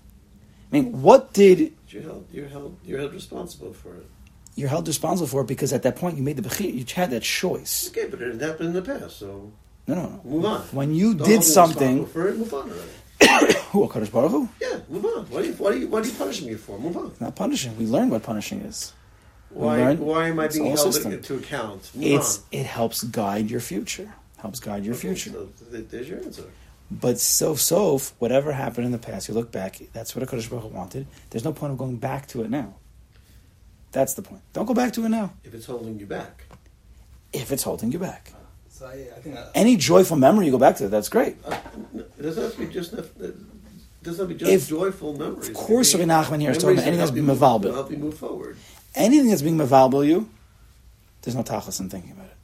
I 0.72 0.76
mean, 0.76 1.02
what 1.02 1.34
did 1.34 1.74
You're 1.90 2.04
held, 2.04 2.28
you're 2.32 2.48
held, 2.48 2.78
you're 2.86 3.00
held 3.00 3.14
responsible 3.14 3.74
for 3.74 3.96
it. 3.96 4.06
you're 4.56 4.70
held 4.70 4.88
responsible 4.88 5.28
for? 5.28 5.42
It 5.42 5.48
because 5.48 5.74
at 5.74 5.82
that 5.84 5.96
point 5.96 6.16
you 6.18 6.24
made 6.24 6.38
the 6.38 6.44
bechir, 6.48 6.72
you 6.74 6.86
had 6.96 7.10
that 7.12 7.24
choice. 7.24 7.90
Okay, 7.90 8.08
but 8.10 8.22
it 8.22 8.40
happened 8.40 8.68
in 8.70 8.74
the 8.74 8.82
past, 8.84 9.18
so 9.18 9.52
No, 9.88 9.96
no, 9.96 10.02
no. 10.04 10.22
move 10.24 10.46
on. 10.46 10.62
When 10.80 10.94
you 10.94 11.16
Don't 11.16 11.28
did 11.28 11.44
something, 11.44 12.06
for 12.06 12.28
it, 12.30 12.38
move 12.38 12.54
on 12.54 12.70
already. 12.72 13.54
who 13.72 13.88
Baruch 13.88 14.32
Hu? 14.32 14.48
Yeah, 14.62 14.80
move 14.90 15.06
on. 15.06 15.26
What 15.32 15.44
are 15.44 15.46
you, 15.48 15.54
what 15.54 15.74
are 15.74 15.78
you, 15.78 15.88
what 15.88 16.06
are 16.06 16.08
you 16.08 16.14
punishing 16.14 16.48
me 16.48 16.54
for? 16.56 16.78
Move 16.80 16.96
on. 16.98 17.12
Not 17.20 17.36
punishing. 17.36 17.76
We 17.78 17.86
learned 17.86 18.12
what 18.12 18.24
punishing 18.24 18.62
is. 18.62 18.94
We 19.52 19.66
Why, 19.66 19.78
learned- 19.78 20.00
why 20.00 20.28
am 20.28 20.40
I 20.40 20.48
being 20.48 20.66
held 20.68 20.94
system. 20.94 21.20
to 21.22 21.36
account? 21.36 21.90
Move 21.96 22.06
It's 22.06 22.38
on. 22.38 22.44
it 22.52 22.66
helps 22.68 23.04
guide 23.04 23.50
your 23.50 23.60
future. 23.60 24.14
Helps 24.38 24.60
guide 24.60 24.86
your 24.86 24.94
Okay, 24.94 25.02
future. 25.16 25.32
So 25.32 25.50
there's 25.72 26.08
your 26.08 26.20
answer. 26.20 26.44
But 26.92 27.20
so 27.20 27.56
so 27.56 28.00
whatever 28.18 28.52
happened 28.52 28.86
in 28.86 28.92
the 28.92 28.98
past, 28.98 29.28
you 29.28 29.34
look 29.36 29.52
back. 29.52 29.80
That's 29.94 30.16
what 30.16 30.24
a 30.24 30.26
Kodesh 30.26 30.50
Baruch 30.50 30.64
Hu 30.64 30.70
wanted. 30.70 31.06
There's 31.30 31.44
no 31.46 31.54
point 31.54 31.72
of 31.72 31.78
going 31.78 31.98
back 31.98 32.28
to 32.30 32.42
it 32.44 32.50
now. 32.50 32.76
That's 33.92 34.14
the 34.16 34.22
point. 34.24 34.42
Don't 34.54 34.66
go 34.66 34.74
back 34.74 34.94
to 34.94 35.06
it 35.06 35.10
now 35.10 35.34
If 35.44 35.54
it's 35.54 35.66
holding 35.66 36.00
you 36.00 36.06
back. 36.06 36.44
if 37.34 37.52
it's 37.52 37.64
holding 37.64 37.92
you 37.92 38.00
back. 38.00 38.32
So 38.70 38.86
I, 38.88 38.92
I 39.16 39.20
think 39.22 39.36
that, 39.36 39.52
Any 39.56 39.76
joyful 39.78 40.16
memory 40.18 40.46
you 40.46 40.52
go 40.52 40.58
back 40.58 40.78
to, 40.78 40.88
that's 40.88 41.10
great. 41.10 41.36
Uh, 41.46 41.58
it 42.18 42.22
doesn't 42.22 42.44
have 42.44 42.54
to 42.54 42.60
be 42.60 42.68
just. 42.74 42.94
It 42.94 43.36
doesn't 44.04 44.20
have 44.20 44.30
to 44.30 44.34
be 44.34 44.36
just 44.36 44.52
If- 44.52 44.70
joyful 44.70 45.14
memories. 45.18 45.50
Of 45.50 45.56
course, 45.56 45.94
It 45.94 45.98
Rabbi 46.00 46.24
can 46.24 46.24
be 46.24 46.28
Nachman 46.38 46.42
here 46.42 46.52
is 46.52 46.58
talking 46.58 46.78
about 46.78 46.88
anything 46.88 47.00
that 47.00 47.12
that's 47.14 47.40
help 47.40 47.62
you 47.62 47.62
mevalbel. 47.62 47.64
move- 47.64 47.74
Help 47.76 47.92
you 47.92 47.98
move 47.98 48.18
forward. 48.18 48.58
Anything 48.96 49.30
that's 49.30 49.42
being 49.42 49.58
mevalbel 49.58 50.08
you, 50.08 50.30
there's 51.22 51.36
no 51.36 51.44
tachlis 51.44 51.80
in 51.80 51.90
thinking 51.90 52.12
about 52.12 52.26
it. 52.28 52.38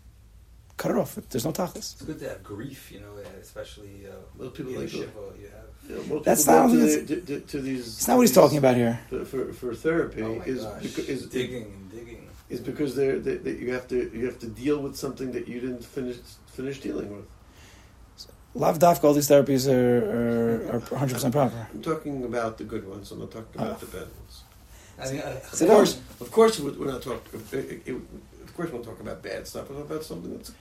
Cut 0.77 0.91
it 0.91 0.97
off. 0.97 1.15
There's 1.29 1.45
no 1.45 1.51
tachlis. 1.53 1.77
it's 1.77 2.01
good 2.01 2.19
to 2.19 2.29
have 2.29 2.43
grief, 2.43 2.91
you 2.91 2.99
know, 2.99 3.13
especially 3.41 4.07
uh, 4.07 4.11
Well, 4.37 4.49
people 4.49 4.73
like 4.73 4.89
Shiva, 4.89 5.05
you 5.39 5.47
have. 5.47 5.65
You 5.87 6.13
know, 6.15 6.19
That's 6.19 6.45
not 6.47 6.63
what 6.69 6.71
to, 6.71 7.01
the, 7.05 7.21
to, 7.21 7.39
to 7.39 7.61
these. 7.61 7.85
It's 7.87 8.07
not 8.07 8.17
what 8.17 8.23
he's 8.23 8.31
these- 8.31 8.35
talking 8.43 8.57
about 8.57 8.75
here. 8.75 8.99
For, 9.09 9.23
for, 9.25 9.53
for 9.53 9.75
therapy 9.75 10.21
Oh 10.21 10.35
my 10.35 10.43
is 10.45 10.63
gosh, 10.63 10.81
because 10.83 11.07
is, 11.09 11.25
digging 11.27 11.63
and 11.65 11.91
digging. 11.91 12.27
is 12.49 12.59
because 12.59 12.95
they're, 12.95 13.19
they, 13.19 13.35
they, 13.37 13.51
you 13.51 13.71
have 13.71 13.87
to 13.89 14.11
you 14.13 14.25
have 14.25 14.39
to 14.39 14.47
deal 14.47 14.79
with 14.81 14.95
something 14.97 15.31
that 15.31 15.47
you 15.47 15.59
didn't 15.61 15.85
finish 15.85 16.17
finish 16.47 16.79
dealing 16.81 17.15
with. 17.15 17.25
Lav 18.55 18.79
dafka, 18.79 19.03
all 19.03 19.13
these 19.13 19.29
therapies 19.29 19.67
are, 19.71 20.71
are, 20.71 20.77
are 20.77 20.79
100% 20.79 21.31
proper. 21.31 21.67
I'm 21.73 21.81
talking 21.81 22.23
about 22.23 22.57
the 22.57 22.63
good 22.63 22.87
ones. 22.87 23.11
I'm 23.11 23.19
not 23.19 23.31
talking 23.31 23.49
about 23.61 23.73
Ah. 23.75 23.79
the 23.79 23.85
bad 23.87 24.07
ones. 24.19 24.43
I 24.97 25.11
mean, 25.11 25.21
uh, 25.21 25.39
Of 25.51 25.59
course, 25.67 25.99
of 26.21 26.31
course, 26.31 26.59
we're 26.59 26.71
we're 26.79 26.87
not 26.91 27.01
talking. 27.01 27.19
Of 28.43 28.53
course, 28.55 28.71
we'll 28.71 28.83
talk 28.83 28.99
about 29.01 29.21
bad 29.21 29.45
stuff. 29.47 29.69
We'll 29.69 29.79
talk 29.81 29.89
about 29.91 30.03
something 30.05 30.31
that's 30.37 30.51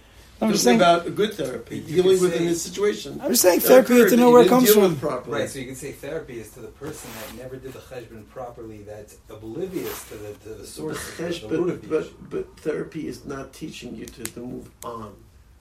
I'm 0.46 0.52
just 0.52 0.64
saying, 0.64 0.76
about 0.80 1.06
a 1.06 1.10
good 1.10 1.34
therapy, 1.34 1.78
You 1.78 2.02
dealing 2.02 2.21
with 2.21 2.32
say- 2.32 2.47
this 2.47 2.62
situation. 2.62 3.21
I'm 3.23 3.30
just 3.30 3.42
saying 3.42 3.60
therapy 3.60 3.95
occurred 4.00 4.10
to 4.10 4.16
know 4.16 4.30
where 4.30 4.42
it 4.42 4.49
comes 4.49 4.73
from. 4.73 4.97
properly. 4.97 5.40
right, 5.40 5.50
so 5.50 5.58
you 5.58 5.66
can 5.66 5.75
say 5.76 5.92
therapy 5.92 6.38
is 6.40 6.50
to 6.50 6.60
the 6.60 6.69
person 6.69 7.10
that 7.21 7.42
never 7.42 7.56
did 7.56 7.73
the 7.73 7.78
cheshbon 7.80 8.28
properly, 8.28 8.82
that's 8.82 9.16
oblivious 9.30 10.04
to 10.08 10.14
the 10.16 10.32
to 10.45 10.49
the 10.50 10.54
But, 10.56 10.66
source, 10.66 10.99
chesh- 11.16 11.40
the 11.42 11.49
root 11.49 11.71
of 11.71 11.80
but, 11.82 11.88
the 11.90 11.99
issue. 12.00 12.14
but, 12.30 12.30
but 12.56 12.60
therapy 12.60 13.08
is 13.08 13.25
not 13.25 13.52
teaching 13.52 13.95
you 13.97 14.06
to, 14.06 14.23
to 14.25 14.40
move 14.40 14.71
on. 14.84 15.14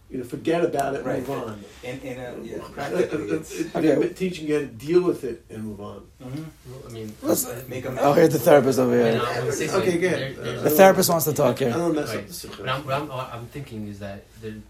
You 0.09 0.19
know, 0.19 0.23
forget 0.25 0.63
about 0.63 0.93
it 0.93 0.97
and 0.97 1.07
Right. 1.07 1.19
move 1.27 1.29
on. 1.31 1.63
In, 1.81 1.99
in 2.01 2.19
a, 2.19 2.35
yeah, 2.43 2.57
Uh, 2.57 2.67
practically, 2.69 3.31
uh, 3.31 3.35
it's, 3.35 3.75
Okay. 3.75 4.09
teaching 4.13 4.47
you 4.47 4.53
how 4.55 4.59
to 4.59 4.67
deal 4.67 5.01
with 5.01 5.23
it 5.23 5.43
and 5.49 5.63
move 5.63 5.81
on. 5.81 6.05
Mhm. 6.21 6.45
Well, 6.69 6.81
I 6.87 6.91
mean, 6.91 7.13
Let's- 7.23 7.47
make 7.67 7.85
a 7.85 7.91
I'll 7.99 8.13
hear 8.13 8.27
the 8.27 8.37
therapist 8.37 8.77
over 8.77 8.93
here. 8.93 9.19
I 9.25 9.39
would 9.43 9.53
Okay, 9.53 9.97
good. 9.97 10.11
There- 10.11 10.33
there's 10.33 10.61
The 10.63 10.69
Uh, 10.69 10.73
therapist 10.77 11.09
wants 11.09 11.25
to 11.25 11.33
talk 11.33 11.55
I 11.61 11.65
here. 11.65 11.73
don't 11.73 11.95
mess 11.95 12.09
Right. 12.09 12.19
up 12.19 12.27
the 12.27 12.33
situation. 12.33 12.65
But 12.65 12.71
I'm, 12.75 12.85
what 12.85 12.93
I'm, 12.93 13.07
what 13.07 13.33
I'm 13.33 13.47
thinking 13.47 13.87
is 13.87 13.99
that 13.99 14.23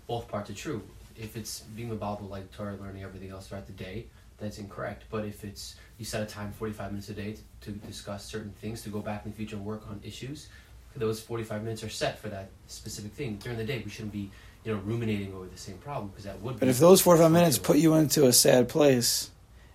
both 0.07 0.29
parts 0.29 0.49
are 0.49 0.53
true. 0.53 0.81
If 1.17 1.35
it's 1.35 1.61
being 1.75 1.89
involved 1.89 2.21
with 2.21 2.31
like 2.31 2.49
Torah 2.53 2.77
learning, 2.81 3.03
everything 3.03 3.29
else 3.31 3.47
throughout 3.47 3.67
the 3.67 3.73
day, 3.73 4.05
that's 4.39 4.59
incorrect. 4.59 5.03
But 5.11 5.25
if 5.25 5.43
it's 5.43 5.75
you 5.99 6.05
set 6.05 6.23
a 6.23 6.25
time, 6.25 6.53
45 6.57 6.91
minutes 6.91 7.09
a 7.09 7.13
day, 7.13 7.35
to, 7.61 7.71
to 7.71 7.77
discuss 7.85 8.23
certain 8.25 8.53
things, 8.61 8.81
to 8.83 8.89
go 8.89 8.99
back 8.99 9.25
in 9.25 9.31
the 9.31 9.37
future 9.37 9.57
and 9.57 9.65
work 9.65 9.81
on 9.89 9.99
issues, 10.03 10.47
those 10.95 11.19
45 11.19 11.63
minutes 11.63 11.83
are 11.83 11.89
set 11.89 12.17
for 12.19 12.29
that 12.29 12.47
specific 12.67 13.11
thing. 13.13 13.39
During 13.43 13.57
the 13.57 13.63
day, 13.65 13.81
we 13.83 13.91
shouldn't 13.91 14.13
be, 14.13 14.31
you 14.63 14.73
know, 14.73 14.79
ruminating 14.81 15.33
over 15.33 15.45
the 15.45 15.57
same 15.57 15.77
problem 15.77 16.09
because 16.09 16.25
that 16.25 16.41
would. 16.41 16.59
But 16.59 16.69
if 16.69 16.79
those 16.79 17.01
45 17.01 17.31
minutes 17.31 17.57
put 17.57 17.77
you 17.77 17.95
into 17.95 18.25
a 18.25 18.33
sad 18.33 18.69
place 18.69 19.31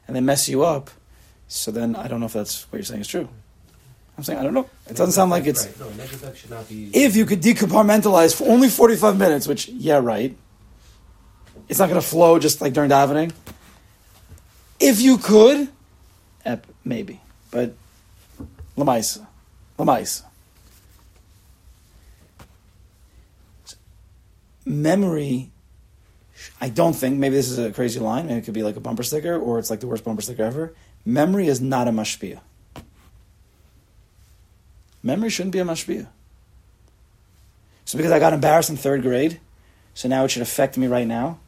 and 0.06 0.16
they 0.16 0.20
mess 0.20 0.48
you 0.48 0.64
up, 0.64 0.90
so 1.46 1.70
then 1.70 1.96
I 1.96 2.08
don't 2.08 2.20
know 2.20 2.26
if 2.26 2.32
that's 2.32 2.70
what 2.70 2.78
you're 2.78 2.84
saying 2.84 3.02
is 3.02 3.08
true. 3.08 3.28
I'm 4.16 4.24
saying 4.24 4.40
I 4.40 4.42
don't 4.42 4.54
know. 4.54 4.68
It 4.88 4.96
doesn't 4.96 5.12
sound 5.12 5.30
like 5.30 5.46
it's. 5.46 5.66
Right. 5.66 5.80
No, 5.80 5.90
negative 5.90 6.36
should 6.36 6.50
not 6.50 6.68
be. 6.68 6.90
If 6.92 7.14
you 7.14 7.24
could 7.24 7.40
decompartmentalize 7.40 8.34
for 8.34 8.48
only 8.48 8.68
45 8.68 9.16
minutes, 9.16 9.46
which, 9.46 9.68
yeah, 9.68 9.98
right. 9.98 10.36
It's 11.68 11.78
not 11.78 11.88
going 11.88 12.00
to 12.00 12.06
flow 12.06 12.38
just 12.38 12.60
like 12.60 12.72
during 12.72 12.90
davening. 12.90 13.32
If 14.80 15.00
you 15.00 15.18
could, 15.18 15.68
eh, 16.44 16.56
maybe. 16.84 17.20
But, 17.50 17.74
lamaisa. 18.76 19.26
Lamaisa. 19.78 20.24
Memory, 24.68 25.50
I 26.60 26.68
don't 26.68 26.92
think, 26.92 27.18
maybe 27.18 27.34
this 27.34 27.50
is 27.50 27.58
a 27.58 27.72
crazy 27.72 28.00
line, 28.00 28.26
maybe 28.26 28.38
it 28.40 28.44
could 28.44 28.54
be 28.54 28.62
like 28.62 28.76
a 28.76 28.80
bumper 28.80 29.02
sticker, 29.02 29.36
or 29.38 29.58
it's 29.58 29.70
like 29.70 29.80
the 29.80 29.86
worst 29.86 30.04
bumper 30.04 30.20
sticker 30.20 30.42
ever. 30.42 30.74
Memory 31.06 31.48
is 31.48 31.60
not 31.60 31.88
a 31.88 31.90
mashpia. 31.90 32.40
Memory 35.02 35.30
shouldn't 35.30 35.54
be 35.54 35.58
a 35.58 35.64
mashpia. 35.64 36.08
So 37.86 37.96
because 37.96 38.12
I 38.12 38.18
got 38.18 38.34
embarrassed 38.34 38.68
in 38.68 38.76
third 38.76 39.00
grade, 39.00 39.40
so 39.94 40.06
now 40.06 40.24
it 40.24 40.28
should 40.28 40.42
affect 40.42 40.76
me 40.76 40.86
right 40.86 41.06
now. 41.06 41.38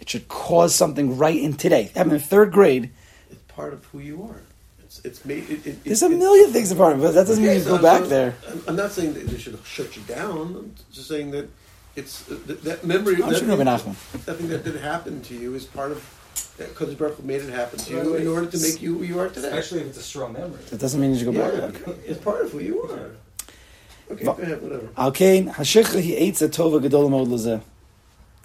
It 0.00 0.08
should 0.08 0.26
cause 0.28 0.74
something 0.74 1.18
right 1.18 1.38
in 1.38 1.52
today. 1.52 1.92
I'm 1.94 2.10
in 2.10 2.18
third 2.18 2.50
grade. 2.50 2.90
It's 3.30 3.42
part 3.42 3.74
of 3.74 3.84
who 3.86 3.98
you 3.98 4.22
are. 4.22 4.40
It's 4.98 5.04
it's 5.04 5.24
made. 5.24 5.50
It, 5.50 5.66
it, 5.66 5.84
There's 5.84 6.02
it, 6.02 6.12
a 6.12 6.16
million 6.16 6.52
things 6.52 6.70
apart, 6.70 7.00
but 7.00 7.12
that 7.14 7.26
doesn't 7.26 7.42
mean 7.42 7.54
you 7.54 7.60
so- 7.60 7.76
go 7.76 7.82
back 7.82 8.02
so 8.02 8.08
there. 8.08 8.34
I'm- 8.48 8.62
I'm 8.68 8.76
not 8.76 8.92
saying 8.92 9.14
that 9.14 9.26
they 9.26 9.38
should 9.38 9.58
shut 9.64 9.96
you 9.96 10.02
down. 10.02 10.38
I'm 10.56 10.74
just 10.92 11.08
saying 11.08 11.32
that 11.32 11.48
it's 11.96 12.30
uh, 12.30 12.38
that, 12.46 12.62
that 12.62 12.84
memory. 12.84 13.14
I'm 13.22 13.30
that 13.30 13.38
sure 13.40 13.48
Rabbi 13.48 13.64
thing- 13.76 13.94
Nachman. 13.94 14.24
That 14.24 14.36
thing 14.36 14.48
that 14.48 14.62
did 14.64 14.76
happen 14.76 15.20
to 15.22 15.34
you 15.34 15.54
is 15.54 15.64
part 15.64 15.90
of 15.92 15.98
because 16.58 16.94
Baruch 16.94 17.16
Hu 17.16 17.22
made 17.24 17.40
it 17.42 17.50
happen 17.50 17.78
to 17.80 17.90
you 17.90 17.98
Right, 17.98 18.08
right. 18.12 18.20
in 18.20 18.28
order 18.28 18.46
to 18.46 18.58
make 18.58 18.80
you 18.80 18.98
who 18.98 19.04
you 19.04 19.18
are 19.18 19.28
today. 19.28 19.48
especially 19.48 19.80
if 19.80 19.86
it's 19.88 19.98
a 19.98 20.02
strong 20.02 20.32
memory. 20.34 20.60
That 20.70 20.78
doesn't 20.78 21.00
mean 21.00 21.10
you 21.12 21.18
should 21.18 21.34
go 21.34 21.52
yeah, 21.52 21.66
back. 21.70 21.80
it's 22.06 22.20
part 22.22 22.42
of 22.44 22.52
who 22.52 22.60
you 22.60 22.82
are. 22.82 23.10
Okay, 24.12 24.24
But- 24.24 24.36
go 24.36 24.42
ahead, 24.44 24.62
whatever. 24.62 24.88
Al 24.96 25.10
kain 25.10 25.48
hashicha 25.48 25.94
hi 26.06 26.14
eitz 26.30 26.40
a 26.42 26.48
tova 26.48 26.80
gadol 26.80 27.08
mod 27.10 27.26
lezeh. 27.28 27.60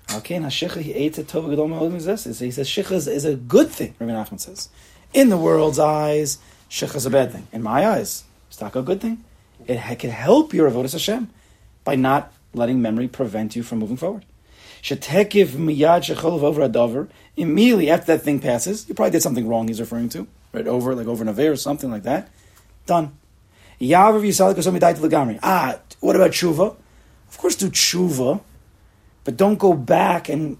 Al 0.10 0.22
kain 0.22 0.42
hashicha 0.44 0.82
hi 0.82 0.94
eitz 1.04 1.20
a 1.20 1.24
tova 1.24 1.50
gadol 1.52 1.68
mod 1.68 1.92
lezeh. 1.92 2.18
So 2.18 2.44
He 2.46 2.50
says 2.52 2.68
shicha 2.68 2.94
is, 2.94 3.08
is 3.08 3.26
a 3.26 3.36
good 3.36 3.70
thing. 3.70 3.94
Rabbi 4.00 4.12
Nachman 4.14 4.40
says, 4.40 4.70
in 5.14 5.30
the 5.30 5.38
world's 5.38 5.80
eyes, 5.80 6.38
shicha 6.70 6.96
is 6.96 7.06
a 7.06 7.10
bad 7.10 7.32
thing. 7.32 7.48
In 7.52 7.64
my 7.64 7.88
eyes, 7.88 8.24
it's 8.48 8.62
not 8.62 8.76
a 8.76 8.82
good 8.82 9.02
thing. 9.02 9.24
It 9.68 10.00
can 10.00 10.10
help 10.10 10.54
your 10.54 10.70
avodas 10.70 10.94
Hashem 10.94 11.30
by 11.84 11.96
not 11.96 12.32
letting 12.54 12.82
memory 12.82 13.08
prevent 13.08 13.56
you 13.56 13.64
from 13.64 13.80
moving 13.80 13.98
forward. 13.98 14.26
Shetekiv 14.82 15.48
miyad 15.50 16.02
shecholov 16.04 16.44
over 16.44 16.62
a 16.62 16.70
dover. 16.70 17.10
Immediately 17.36 17.90
after 17.90 18.08
that 18.08 18.22
thing 18.24 18.40
passes, 18.40 18.88
you 18.88 18.96
probably 18.96 19.12
did 19.12 19.22
something 19.22 19.48
wrong. 19.48 19.68
He's 19.68 19.80
referring 19.80 20.10
to 20.10 20.28
right 20.54 20.68
over, 20.68 20.96
like 20.96 21.08
over 21.08 21.24
an 21.24 21.40
or 21.40 21.56
something 21.56 21.92
like 21.92 22.04
that. 22.04 22.30
Done. 22.86 23.18
Yavar 23.80 24.22
Yisrael 24.22 24.54
Kosomidai 24.54 24.96
Lagamri. 24.96 25.40
Ah, 25.44 25.80
what 26.00 26.16
about 26.16 26.32
tshuva? 26.32 26.76
Of 27.30 27.38
course, 27.38 27.56
do 27.56 27.70
tshuva, 27.70 28.42
but 29.24 29.38
don't 29.38 29.60
go 29.60 29.74
back 29.74 30.30
and 30.30 30.58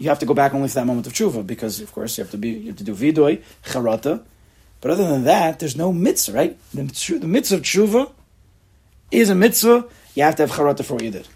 you 0.00 0.08
have 0.08 0.18
to 0.18 0.26
go 0.26 0.32
back 0.32 0.54
only 0.54 0.66
for 0.66 0.76
that 0.76 0.86
moment 0.86 1.06
of 1.06 1.12
tshuva 1.12 1.46
because, 1.46 1.78
of 1.80 1.92
course, 1.92 2.16
you 2.16 2.24
have 2.24 2.30
to 2.30 2.38
be 2.38 2.48
you 2.48 2.68
have 2.68 2.76
to 2.76 2.84
do 2.84 2.94
vidoy 2.94 3.42
charata. 3.64 4.24
But 4.80 4.92
other 4.92 5.06
than 5.06 5.24
that, 5.24 5.58
there's 5.58 5.76
no 5.76 5.92
mitzvah, 5.92 6.32
right? 6.32 6.58
The, 6.72 7.18
the 7.20 7.28
mitzvah 7.28 7.56
of 7.56 7.62
tshuva 7.62 8.10
is 9.10 9.28
a 9.28 9.34
mitzvah. 9.34 9.84
You 10.14 10.22
have 10.22 10.36
to 10.36 10.46
have 10.46 10.52
charata 10.52 10.84
for 10.84 10.94
what 10.94 11.04
you 11.04 11.10
did, 11.10 11.28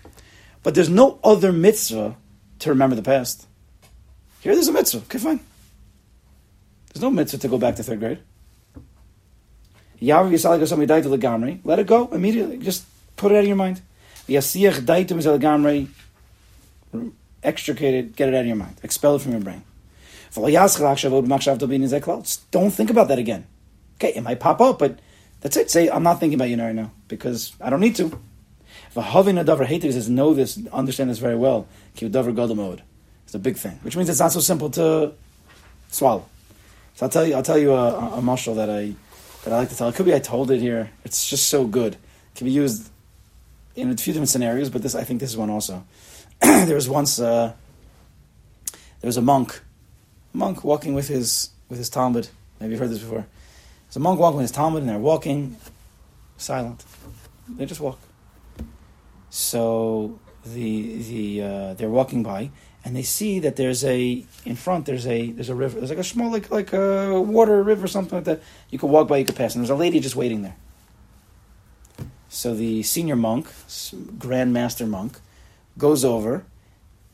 but 0.63 0.75
there's 0.75 0.89
no 0.89 1.21
other 1.23 1.53
mitzvah 1.53 2.17
to 2.61 2.69
remember 2.71 2.97
the 2.97 3.03
past. 3.03 3.47
Here, 4.41 4.55
there's 4.55 4.69
a 4.69 4.73
mitzvah. 4.73 5.03
Okay, 5.05 5.19
fine. 5.19 5.41
There's 6.93 7.03
no 7.03 7.11
mitzvah 7.11 7.39
to 7.39 7.49
go 7.49 7.59
back 7.59 7.77
to 7.77 7.83
third 7.83 8.01
grade. 8.01 8.21
Yav 10.01 10.31
Yisrael 10.31 10.59
Kosomidai 10.59 11.03
Lagamri. 11.03 11.61
Let 11.65 11.79
it 11.79 11.87
go 11.87 12.09
immediately. 12.09 12.59
Just 12.59 12.87
put 13.17 13.31
it 13.31 13.37
out 13.37 13.41
of 13.41 13.47
your 13.47 13.57
mind. 13.57 13.83
V'yasiach 14.27 14.81
daitum 14.87 15.21
zel 15.21 15.39
gamrei. 15.39 15.89
Extricate 17.45 17.95
it, 17.95 18.17
get 18.17 18.29
it 18.29 18.35
out 18.35 18.41
of 18.41 18.47
your 18.47 18.57
mind, 18.57 18.77
expel 18.83 19.17
it 19.17 19.23
from 19.23 19.33
your 19.33 19.41
brain. 19.41 19.63
Don't 20.35 20.51
think 22.71 22.91
about 22.91 23.09
that 23.09 23.19
again. 23.19 23.47
Okay, 23.97 24.13
it 24.17 24.23
might 24.23 24.41
pop 24.41 24.61
up, 24.61 24.81
but 24.81 24.99
that's 25.41 25.57
it. 25.57 25.71
Say, 25.71 25.89
I'm 25.89 26.03
not 26.03 26.19
thinking 26.19 26.35
about 26.35 26.49
you 26.49 26.57
right 26.57 26.75
now 26.75 26.91
because 27.07 27.53
I 27.61 27.71
don't 27.71 27.81
need 27.81 27.95
to. 27.97 28.19
V'havin 28.97 29.45
adavar 29.45 29.67
hated 29.67 29.93
says, 29.93 30.09
know 30.09 30.35
this, 30.35 30.59
understand 30.73 31.11
this 31.11 31.19
very 31.19 31.37
well. 31.37 31.69
Ki 31.95 32.09
davar 32.09 32.35
gadol 32.35 32.57
mode. 32.57 32.83
It's 33.25 33.35
a 33.35 33.39
big 33.39 33.57
thing, 33.57 33.79
which 33.83 33.97
means 33.97 34.09
it's 34.09 34.21
not 34.21 34.33
so 34.33 34.41
simple 34.41 34.71
to 34.71 35.13
swallow. 35.91 36.27
So 36.95 37.07
I'll 37.07 37.11
tell 37.11 37.27
you, 37.27 37.35
I'll 37.35 37.43
tell 37.43 37.59
you 37.59 37.73
a, 37.73 38.19
a, 38.19 38.55
that 38.55 38.71
I 38.71 38.95
that 39.45 39.53
I 39.53 39.59
like 39.59 39.69
to 39.69 39.77
tell. 39.77 39.89
It 39.89 39.95
could 39.95 40.07
be 40.07 40.15
I 40.15 40.19
told 40.19 40.51
it 40.51 40.61
here. 40.61 40.91
It's 41.05 41.29
just 41.29 41.49
so 41.49 41.67
good. 41.67 41.95
It 41.95 42.37
can 42.37 42.47
be 42.47 42.53
used 42.53 42.91
in 43.77 43.91
a 43.91 43.97
few 43.97 44.13
different 44.13 44.29
scenarios, 44.29 44.71
but 44.71 44.83
this 44.83 44.95
I 44.95 45.05
think 45.05 45.21
this 45.21 45.31
is 45.31 45.37
one 45.37 45.51
also. 45.51 45.85
there 46.67 46.75
was 46.75 46.89
once 46.89 47.19
uh, 47.19 47.53
there 49.01 49.09
was 49.09 49.17
a 49.17 49.23
monk, 49.23 49.63
a 50.35 50.37
monk 50.37 50.63
walking 50.63 50.93
with 50.93 51.09
his 51.09 51.49
with 51.71 51.79
his 51.79 51.89
Talmud. 51.89 52.29
Maybe 52.61 52.73
you've 52.73 52.81
heard 52.81 52.91
this 52.91 52.99
before. 52.99 53.27
There's 53.87 53.97
a 53.97 54.01
monk 54.01 54.21
walking 54.21 54.37
with 54.37 54.45
his 54.45 54.51
Talmud, 54.51 54.83
and 54.83 54.91
they're 54.91 54.99
walking 54.99 55.57
silent. 56.37 56.85
They 57.49 57.65
just 57.65 57.81
walk. 57.81 57.99
So 59.31 60.21
the 60.45 60.99
the 61.03 61.43
uh, 61.43 61.75
they're 61.75 61.89
walking 61.89 62.23
by, 62.23 62.51
and 62.85 62.95
they 62.95 63.03
see 63.03 63.39
that 63.41 63.57
there's 63.57 63.83
a 63.85 64.25
in 64.45 64.57
front 64.57 64.85
there's 64.85 65.07
a 65.07 65.31
there's 65.31 65.49
a 65.49 65.55
river 65.55 65.79
there's 65.79 65.91
like 65.91 65.99
a 65.99 66.05
small 66.05 66.31
like 66.31 66.51
like 66.51 66.73
a 66.75 67.21
water 67.21 67.63
river 67.63 67.87
something 67.87 68.19
like 68.19 68.25
that 68.27 68.43
you 68.69 68.79
could 68.79 68.91
walk 68.91 69.09
by 69.09 69.17
you 69.17 69.25
could 69.25 69.37
pass 69.37 69.55
and 69.55 69.65
there's 69.65 69.71
a 69.71 69.75
lady 69.75 69.99
just 69.99 70.17
waiting 70.17 70.43
there 70.43 70.57
so 72.29 72.55
the 72.55 72.83
senior 72.83 73.17
monk 73.17 73.51
grand 74.19 74.53
master 74.53 74.87
monk 74.87 75.19
goes 75.79 76.05
over 76.05 76.45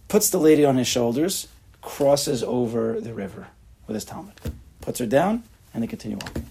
puts 0.08 0.30
the 0.30 0.38
lady 0.38 0.64
on 0.64 0.76
his 0.76 0.86
shoulders 0.86 1.48
crosses 1.82 2.42
over 2.42 3.00
the 3.00 3.14
river 3.14 3.48
with 3.86 3.94
his 3.94 4.04
talmud 4.04 4.34
puts 4.80 4.98
her 4.98 5.06
down 5.06 5.42
and 5.72 5.82
they 5.82 5.86
continue 5.86 6.18
walking 6.20 6.46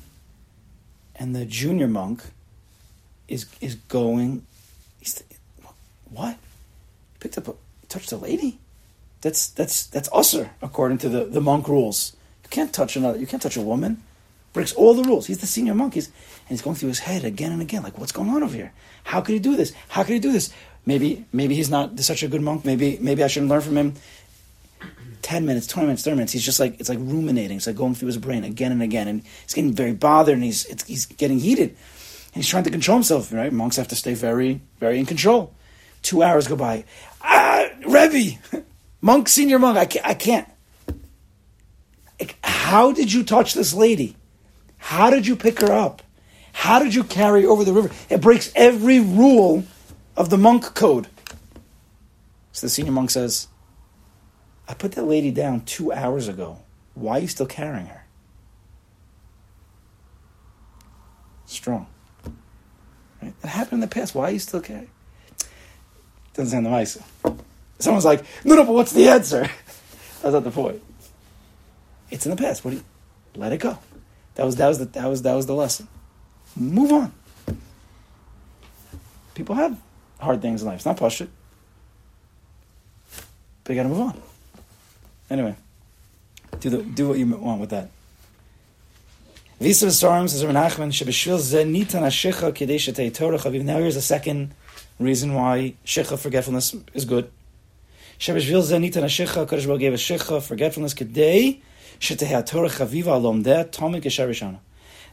and 1.16 1.36
the 1.36 1.46
junior 1.46 1.88
monk 1.88 2.24
is 3.28 3.46
is 3.62 3.76
going 3.76 4.46
he's 5.00 5.24
what 6.12 6.34
He 7.14 7.20
picked 7.20 7.38
up 7.38 7.48
a 7.48 7.54
touched 7.88 8.12
a 8.12 8.18
lady 8.18 8.60
that's 9.22 9.50
that's 9.50 9.88
that's 9.88 10.10
usher 10.14 10.52
according 10.62 10.98
to 11.00 11.10
the, 11.10 11.26
the 11.26 11.42
monk 11.42 11.68
rules. 11.68 12.16
You 12.44 12.50
can't 12.50 12.74
touch 12.74 12.96
another. 12.96 13.20
You 13.20 13.28
can't 13.28 13.42
touch 13.42 13.58
a 13.58 13.62
woman. 13.62 14.02
Breaks 14.54 14.74
all 14.74 14.94
the 14.94 15.04
rules. 15.04 15.28
He's 15.28 15.40
the 15.40 15.48
senior 15.48 15.76
monk. 15.76 15.94
He's 15.94 16.08
and 16.08 16.50
he's 16.50 16.62
going 16.62 16.76
through 16.76 16.90
his 16.90 17.00
head 17.00 17.24
again 17.24 17.52
and 17.52 17.62
again. 17.62 17.84
Like, 17.84 17.98
what's 17.98 18.12
going 18.12 18.30
on 18.30 18.44
over 18.44 18.56
here? 18.56 18.74
How 19.04 19.22
could 19.22 19.34
he 19.34 19.40
do 19.40 19.56
this? 19.56 19.74
How 19.90 20.04
could 20.04 20.14
he 20.14 20.20
do 20.20 20.32
this? 20.32 20.54
Maybe 20.90 21.24
maybe 21.32 21.54
he's 21.54 21.70
not 21.70 22.00
such 22.00 22.24
a 22.24 22.28
good 22.28 22.42
monk. 22.42 22.66
Maybe 22.66 22.98
maybe 23.00 23.24
I 23.24 23.28
shouldn't 23.28 23.52
learn 23.52 23.62
from 23.62 23.78
him. 23.78 23.94
Ten 25.22 25.46
minutes, 25.46 25.68
twenty 25.68 25.86
minutes, 25.86 26.04
thirty 26.04 26.16
minutes. 26.16 26.34
He's 26.34 26.44
just 26.44 26.60
like 26.60 26.80
it's 26.80 26.90
like 26.90 26.98
ruminating. 27.00 27.58
It's 27.58 27.68
like 27.68 27.76
going 27.76 27.94
through 27.94 28.08
his 28.08 28.18
brain 28.18 28.44
again 28.44 28.72
and 28.72 28.82
again, 28.82 29.08
and 29.08 29.22
he's 29.44 29.54
getting 29.54 29.72
very 29.72 29.94
bothered, 29.94 30.34
and 30.34 30.44
he's 30.44 30.66
he's 30.88 31.06
getting 31.06 31.38
heated, 31.38 31.70
and 31.70 32.38
he's 32.42 32.48
trying 32.48 32.64
to 32.64 32.72
control 32.72 32.98
himself. 32.98 33.32
Right? 33.32 33.54
Monks 33.54 33.76
have 33.76 33.88
to 33.90 33.96
stay 33.96 34.16
very 34.16 34.62
very 34.80 34.98
in 34.98 35.06
control. 35.06 35.54
Two 36.02 36.24
hours 36.24 36.48
go 36.48 36.56
by. 36.56 36.86
Ah, 37.22 37.68
Rebbe. 37.86 38.40
Monk, 39.02 39.30
senior 39.30 39.60
monk, 39.60 39.78
I 39.78 39.86
can't. 39.86 40.08
I 40.08 40.14
can't. 40.16 40.50
How 42.44 42.92
did 42.92 43.14
you 43.14 43.24
touch 43.24 43.54
this 43.54 43.76
lady? 43.76 44.16
How 44.80 45.12
did 45.12 45.28
you 45.28 45.36
pick 45.36 45.60
her 45.60 45.72
up? 45.72 46.02
How 46.52 46.80
did 46.80 46.96
you 46.96 47.04
carry 47.04 47.46
over 47.46 47.64
the 47.64 47.74
river? 47.74 47.92
It 48.10 48.22
breaks 48.22 48.52
every 48.56 49.00
rule 49.00 49.64
of 50.20 50.30
the 50.30 50.38
monk 50.38 50.76
code. 50.76 51.08
So 52.52 52.68
the 52.68 52.70
senior 52.70 52.92
monk 52.92 53.10
says, 53.10 53.48
I 54.68 54.74
put 54.74 54.92
that 54.92 55.06
lady 55.06 55.32
down 55.32 55.62
two 55.62 55.94
hours 55.94 56.28
ago. 56.28 56.60
Why 56.94 57.18
are 57.18 57.20
you 57.22 57.28
still 57.28 57.46
carrying 57.46 57.88
her? 57.88 58.06
Strong. 61.46 61.88
Right? 63.22 63.34
That 63.42 63.48
happened 63.48 63.82
in 63.82 63.90
the 63.90 63.96
past. 63.96 64.14
Why 64.14 64.26
are 64.26 64.32
you 64.32 64.40
still 64.40 64.60
carrying? 64.60 64.90
Doesn't 66.34 66.52
sound 66.52 66.66
nice. 66.66 67.00
Someone's 67.80 68.06
like, 68.06 68.24
no, 68.44 68.56
no, 68.56 68.66
but 68.66 68.74
what's 68.74 68.92
the 68.92 69.08
answer? 69.08 69.44
That's 70.22 70.34
not 70.34 70.44
the 70.44 70.52
point. 70.52 70.84
It's 72.12 72.26
in 72.26 72.32
the 72.32 72.36
past. 72.36 72.66
What 72.66 72.72
do 72.72 72.78
you 72.78 72.84
let 73.36 73.54
it 73.54 73.62
go? 73.62 73.80
That 74.36 74.46
was 74.46 74.58
that 74.58 74.68
was 74.68 74.80
the 74.80 74.86
that 74.86 75.06
was 75.08 75.22
that 75.22 75.34
was 75.34 75.46
the 75.46 75.56
lesson. 75.56 75.88
Move 76.56 76.92
on. 76.92 77.14
People 79.34 79.56
have 79.56 79.78
hard 80.20 80.42
things 80.42 80.62
in 80.62 80.68
life. 80.68 80.78
It's 80.78 80.86
not 80.86 80.98
push 80.98 81.22
it. 81.22 81.30
But 83.64 83.74
you 83.74 83.76
gotta 83.76 83.90
move 83.90 84.02
on. 84.02 84.22
Anyway. 85.30 85.56
Do 86.60 86.70
the 86.70 86.84
do 86.84 87.08
what 87.08 87.18
you 87.18 87.28
want 87.28 87.62
with 87.62 87.70
that. 87.70 87.90
Visa 89.60 89.88
of 89.88 89.94
Storms 89.94 90.34
is 90.34 90.44
Nachman 90.44 90.92
Shebeshvil 90.92 91.40
Ze 91.40 91.64
Nitan 91.64 92.02
Ashicha 92.02 92.52
Kedei 92.52 92.76
Shetei 92.76 93.14
Torah 93.14 93.38
Chaviv. 93.38 93.64
Now 93.64 93.78
here's 93.78 93.96
a 93.96 94.02
second 94.02 94.54
reason 95.00 95.34
why 95.34 95.76
Shicha 95.86 96.18
forgetfulness 96.18 96.76
is 96.94 97.06
good. 97.06 97.32
Shebeshvil 98.20 98.62
Ze 98.64 98.76
Nitan 98.76 99.04
Ashicha 99.04 99.46
Kodesh 99.46 99.68
Baruch 99.68 99.80
gave 99.80 99.94
a 99.94 99.98
Shicha 99.98 100.42
forgetfulness 100.42 100.94
Kedei 100.94 101.62
Shetei 102.00 102.46
Torah 102.46 102.70
Chaviva 102.70 103.08
Alom 103.08 103.44
Deh 103.44 103.66
Tomik 103.66 104.04
Esharishana. 104.04 104.60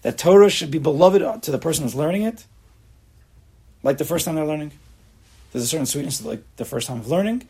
That 0.02 0.18
Torah 0.18 0.50
should 0.50 0.70
be 0.70 0.78
beloved 0.78 1.42
to 1.42 1.50
the 1.50 1.58
person 1.58 1.84
who's 1.84 1.94
learning 1.94 2.22
it, 2.22 2.44
like 3.82 3.98
the 3.98 4.04
first 4.04 4.24
time 4.24 4.34
they're 4.34 4.46
learning. 4.46 4.72
There's 5.56 5.64
a 5.64 5.68
certain 5.68 5.86
sweetness 5.86 6.22
like 6.22 6.42
the 6.56 6.66
first 6.66 6.86
time 6.86 6.98
of 6.98 7.08
learning. 7.08 7.48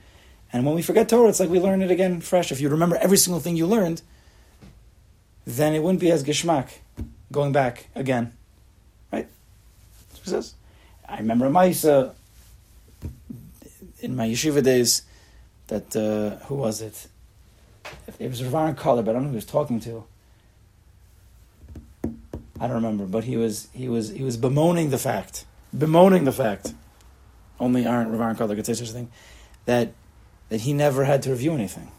And 0.52 0.64
when 0.64 0.76
we 0.76 0.82
forget 0.82 1.08
Torah, 1.08 1.28
it's 1.28 1.40
like 1.40 1.48
we 1.48 1.58
learn 1.58 1.82
it 1.82 1.90
again 1.90 2.20
fresh. 2.20 2.52
If 2.52 2.60
you 2.60 2.68
remember 2.68 2.94
every 2.98 3.16
single 3.16 3.40
thing 3.40 3.56
you 3.56 3.66
learned, 3.66 4.00
then 5.44 5.74
it 5.74 5.82
wouldn't 5.82 5.98
be 5.98 6.12
as 6.12 6.22
geschmack 6.22 6.68
going 7.32 7.50
back 7.50 7.88
again. 7.96 8.32
Right? 9.12 9.26
It 10.14 10.20
says. 10.22 10.54
I 11.08 11.18
remember 11.18 11.50
Maisa 11.50 12.12
in 13.98 14.14
my 14.14 14.28
yeshiva 14.28 14.62
days 14.62 15.02
that, 15.66 15.96
uh, 15.96 16.44
who 16.46 16.54
was 16.54 16.80
it? 16.80 17.08
It 18.20 18.30
was 18.30 18.44
Rav 18.44 18.76
Kotler, 18.76 19.04
but 19.04 19.10
I 19.10 19.14
don't 19.14 19.22
know 19.22 19.28
who 19.30 19.30
he 19.30 19.34
was 19.34 19.46
talking 19.46 19.80
to. 19.80 20.04
I 22.04 22.68
don't 22.68 22.76
remember, 22.76 23.04
but 23.04 23.24
he 23.24 23.36
was 23.36 23.66
he 23.72 23.88
was 23.88 24.10
he 24.10 24.22
was 24.22 24.36
bemoaning 24.36 24.90
the 24.90 24.98
fact, 24.98 25.44
bemoaning 25.76 26.22
the 26.22 26.32
fact. 26.32 26.72
Only 27.58 27.86
Aaron 27.86 28.16
Rav 28.16 28.36
Kotler 28.36 28.54
could 28.54 28.66
say 28.66 28.74
such 28.74 28.90
a 28.90 28.92
thing, 28.92 29.10
that 29.64 29.92
that 30.48 30.60
he 30.60 30.72
never 30.72 31.04
had 31.04 31.22
to 31.22 31.30
review 31.30 31.54
anything, 31.54 31.90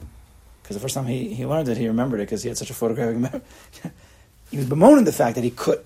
because 0.61 0.75
the 0.75 0.81
first 0.81 0.95
time 0.95 1.05
he, 1.05 1.33
he 1.33 1.45
learned 1.45 1.67
it, 1.67 1.77
he 1.77 1.87
remembered 1.87 2.19
it 2.19 2.27
because 2.27 2.43
he 2.43 2.49
had 2.49 2.57
such 2.57 2.69
a 2.69 2.73
photographic 2.73 3.17
memory. 3.17 3.41
he 4.51 4.57
was 4.57 4.67
bemoaning 4.67 5.03
the 5.03 5.11
fact 5.11 5.35
that 5.35 5.43
he 5.43 5.51
could. 5.51 5.83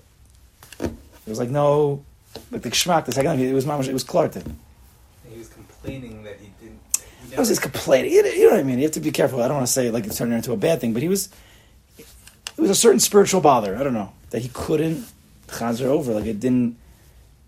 It 0.80 1.28
was 1.28 1.38
like 1.38 1.50
no, 1.50 2.04
like 2.50 2.62
the 2.62 2.70
schmack, 2.70 3.04
The 3.06 3.12
second 3.12 3.30
time 3.30 3.40
it 3.40 3.52
was 3.52 3.66
it 3.88 3.92
was 3.92 4.04
Clark. 4.04 4.34
He 4.34 5.38
was 5.38 5.48
complaining 5.48 6.22
that 6.24 6.38
he 6.38 6.50
didn't. 6.60 6.80
He 7.24 7.30
That 7.30 7.38
was 7.38 7.48
his 7.48 7.58
complaining. 7.58 8.12
You 8.12 8.22
know, 8.22 8.28
you 8.28 8.44
know 8.46 8.50
what 8.52 8.60
I 8.60 8.62
mean? 8.62 8.78
You 8.78 8.84
have 8.84 8.92
to 8.92 9.00
be 9.00 9.10
careful. 9.10 9.42
I 9.42 9.48
don't 9.48 9.56
want 9.56 9.66
to 9.66 9.72
say 9.72 9.90
like 9.90 10.06
it's 10.06 10.18
turning 10.18 10.34
into 10.34 10.52
a 10.52 10.56
bad 10.56 10.80
thing, 10.80 10.92
but 10.92 11.02
he 11.02 11.08
was. 11.08 11.28
It 11.98 12.60
was 12.60 12.70
a 12.70 12.74
certain 12.74 13.00
spiritual 13.00 13.40
bother. 13.40 13.76
I 13.76 13.82
don't 13.82 13.94
know 13.94 14.12
that 14.30 14.42
he 14.42 14.48
couldn't 14.48 15.06
chazer 15.48 15.86
over. 15.86 16.12
Like 16.12 16.26
it 16.26 16.40
didn't. 16.40 16.76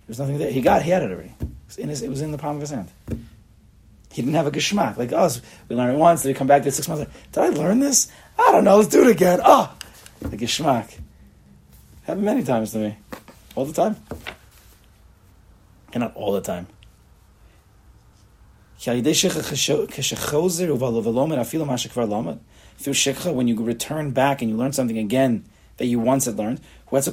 There's 0.06 0.18
nothing 0.18 0.38
there. 0.38 0.50
He 0.50 0.60
got. 0.60 0.82
He 0.82 0.90
had 0.90 1.02
it 1.02 1.10
already. 1.10 1.34
It 1.76 1.78
was 1.78 1.84
in, 1.84 1.88
his, 1.88 2.02
it 2.02 2.08
was 2.08 2.22
in 2.22 2.30
the 2.30 2.38
palm 2.38 2.56
of 2.56 2.60
his 2.60 2.70
hand. 2.70 2.88
He 4.12 4.22
didn't 4.22 4.34
have 4.34 4.46
a 4.46 4.52
geschmack 4.52 4.96
like 4.96 5.12
us. 5.12 5.42
We 5.68 5.74
learned 5.74 5.96
it 5.96 5.98
once. 5.98 6.22
Then 6.22 6.30
we 6.30 6.34
come 6.34 6.46
back 6.46 6.62
to 6.62 6.70
six 6.70 6.86
months. 6.86 7.00
Later, 7.00 7.12
Did 7.32 7.42
I 7.42 7.48
learn 7.48 7.80
this? 7.80 8.06
I 8.38 8.52
don't 8.52 8.62
know. 8.62 8.76
Let's 8.76 8.88
do 8.88 9.08
it 9.08 9.10
again. 9.10 9.40
Oh, 9.44 9.74
the 10.20 10.36
geschmack. 10.36 10.98
Happened 12.04 12.24
many 12.24 12.44
times 12.44 12.70
to 12.72 12.78
me, 12.78 12.96
all 13.56 13.64
the 13.64 13.72
time. 13.72 13.96
And 15.92 16.02
not 16.02 16.14
all 16.14 16.32
the 16.32 16.40
time. 16.40 16.68
Through 22.78 22.92
shikha, 22.92 23.32
when 23.32 23.48
you 23.48 23.62
return 23.62 24.10
back 24.10 24.42
and 24.42 24.50
you 24.50 24.56
learn 24.56 24.72
something 24.72 24.98
again 24.98 25.44
that 25.78 25.86
you 25.86 25.98
once 25.98 26.26
had 26.26 26.36
learned, 26.36 26.60
it's 26.92 27.06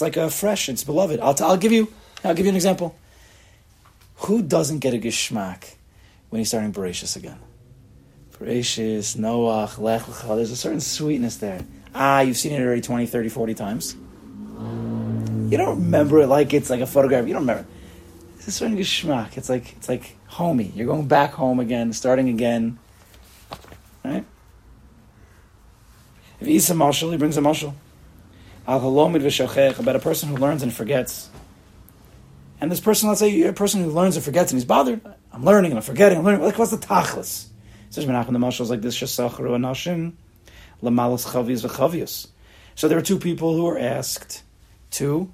like 0.00 0.16
a 0.16 0.30
fresh, 0.30 0.68
it's 0.68 0.84
beloved. 0.84 1.20
I'll, 1.20 1.36
I'll 1.40 1.56
give 1.56 1.72
you, 1.72 1.92
I'll 2.24 2.34
give 2.34 2.46
you 2.46 2.50
an 2.50 2.56
example. 2.56 2.96
Who 4.16 4.42
doesn't 4.42 4.80
get 4.80 4.94
a 4.94 4.98
geschmack 4.98 5.74
when 6.30 6.40
he's 6.40 6.48
starting 6.48 6.72
Bereshis 6.72 7.16
again? 7.16 7.38
Bereshis, 8.32 9.16
Noach, 9.16 9.78
Lech 9.78 10.02
Lecha, 10.02 10.36
there's 10.36 10.50
a 10.50 10.56
certain 10.56 10.80
sweetness 10.80 11.36
there. 11.36 11.60
Ah, 11.94 12.20
you've 12.20 12.36
seen 12.36 12.52
it 12.52 12.60
already 12.60 12.80
20, 12.80 13.06
30, 13.06 13.28
40 13.28 13.54
times. 13.54 13.96
You 15.50 15.56
don't 15.56 15.80
remember 15.80 16.20
it 16.20 16.26
like 16.26 16.52
it's 16.52 16.68
like 16.68 16.80
a 16.80 16.86
photograph. 16.86 17.26
You 17.26 17.32
don't 17.32 17.42
remember. 17.42 17.66
It's 18.36 18.48
a 18.48 18.52
certain 18.52 18.76
geschmack. 18.76 19.36
It's 19.36 19.48
like 19.48 19.72
it's 19.76 19.88
like 19.88 20.14
homey. 20.26 20.72
You're 20.74 20.86
going 20.86 21.08
back 21.08 21.32
home 21.32 21.58
again, 21.58 21.92
starting 21.92 22.28
again. 22.28 22.78
Right? 24.04 24.24
If 26.40 26.46
he 26.46 26.54
eats 26.54 26.70
a 26.70 26.74
mashal, 26.74 27.10
he 27.10 27.16
brings 27.16 27.36
a 27.36 27.40
mashal. 27.40 27.74
Al 28.66 28.80
halomid 28.80 29.22
v'shachech, 29.22 29.78
about 29.78 29.96
a 29.96 30.00
person 30.00 30.28
who 30.28 30.36
learns 30.36 30.62
and 30.62 30.72
forgets. 30.72 31.30
And 32.60 32.72
this 32.72 32.80
person, 32.80 33.08
let's 33.08 33.20
say 33.20 33.28
you're 33.28 33.50
a 33.50 33.54
person 33.54 33.82
who 33.82 33.90
learns 33.90 34.16
and 34.16 34.24
forgets 34.24 34.50
and 34.50 34.58
he's 34.58 34.64
bothered. 34.64 35.00
I'm 35.32 35.44
learning 35.44 35.70
and 35.70 35.78
I'm 35.78 35.84
forgetting. 35.84 36.18
I'm 36.18 36.24
learning. 36.24 36.42
Like 36.42 36.58
what's 36.58 36.70
the 36.70 36.76
tachlis? 36.76 37.46
Says 37.90 38.04
Menachem 38.04 38.32
the 38.32 38.38
Mashal 38.38 38.62
is 38.62 38.70
like 38.70 38.82
this: 38.82 38.96
Shasacharu 38.96 39.50
anashim 39.50 40.12
lamalas 40.82 41.26
chavius 41.26 41.66
v'chavius. 41.66 42.28
So 42.74 42.88
there 42.88 42.98
are 42.98 43.02
two 43.02 43.18
people 43.18 43.54
who 43.54 43.66
are 43.66 43.78
asked 43.78 44.42
to 44.92 45.32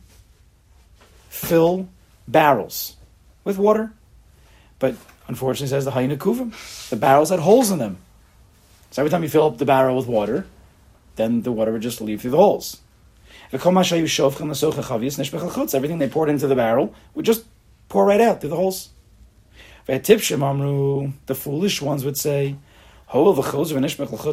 fill 1.29 1.89
barrels 2.29 2.97
with 3.45 3.59
water, 3.59 3.93
but 4.79 4.95
unfortunately, 5.29 5.69
says 5.69 5.85
the 5.85 5.91
hayna 5.91 6.17
kuvim. 6.17 6.89
The 6.89 6.97
barrels 6.97 7.31
had 7.31 7.41
holes 7.41 7.71
in 7.71 7.79
them. 7.79 7.99
So 8.91 9.03
every 9.03 9.11
time 9.11 9.23
you 9.23 9.29
fill 9.29 9.47
up 9.47 9.59
the 9.59 9.65
barrel 9.65 9.97
with 9.97 10.07
water, 10.07 10.47
then 11.17 11.43
the 11.43 11.53
water 11.53 11.73
would 11.73 11.83
just 11.83 12.01
leave 12.01 12.21
through 12.21 12.31
the 12.31 12.37
holes. 12.37 12.81
Everything 15.75 15.99
they 15.99 16.09
poured 16.09 16.29
into 16.29 16.47
the 16.47 16.57
barrel 16.57 16.95
would 17.15 17.25
just 17.25 17.45
pour 17.89 18.05
right 18.05 18.21
out 18.21 18.41
through 18.41 18.51
the 18.51 18.57
holes. 18.57 18.91
The 19.87 21.35
foolish 21.35 21.81
ones 21.83 22.05
would 22.05 22.17
say, 22.17 22.57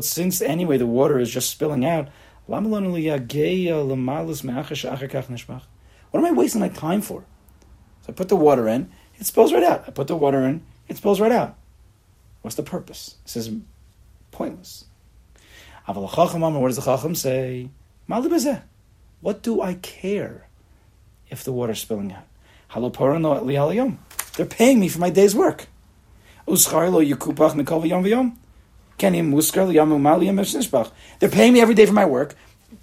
since 0.02 0.42
anyway 0.42 0.78
the 0.78 0.88
water 0.88 1.20
is 1.20 1.30
just 1.30 1.50
spilling 1.50 1.86
out, 1.86 2.08
what 2.48 2.66
am 2.66 2.74
I 6.26 6.32
wasting 6.32 6.62
my 6.62 6.70
time 6.70 7.02
for? 7.02 7.24
So 8.02 8.10
I 8.10 8.14
put 8.14 8.30
the 8.30 8.36
water 8.36 8.68
in, 8.68 8.90
it 9.20 9.26
spills 9.28 9.54
right 9.54 9.62
out. 9.64 9.84
I 9.88 9.92
put 9.92 10.08
the 10.08 10.16
water 10.16 10.42
in, 10.42 10.64
it 10.88 10.98
spills 10.98 11.20
right 11.20 11.32
out. 11.32 11.58
What's 12.42 12.56
the 12.56 12.64
purpose? 12.64 13.18
It 13.24 13.30
says 13.30 13.54
pointless. 14.32 14.86
What 15.86 16.68
does 16.68 16.76
the 16.76 16.82
Chacham 16.82 17.14
say? 17.14 17.70
What 19.22 19.42
do 19.44 19.62
I 19.62 19.76
care 19.76 20.48
if 21.30 21.44
the 21.44 21.52
water's 21.52 21.80
spilling 21.80 22.12
out? 22.12 22.24
They're 24.36 24.46
paying 24.46 24.80
me 24.80 24.88
for 24.90 25.00
my 25.00 25.10
day's 25.10 25.36
work. 25.36 25.68
They're 26.48 26.58
paying 31.30 31.54
me 31.54 31.62
every 31.62 31.76
day 31.76 31.86
for 31.86 31.94
my 31.94 32.06
work. 32.06 32.36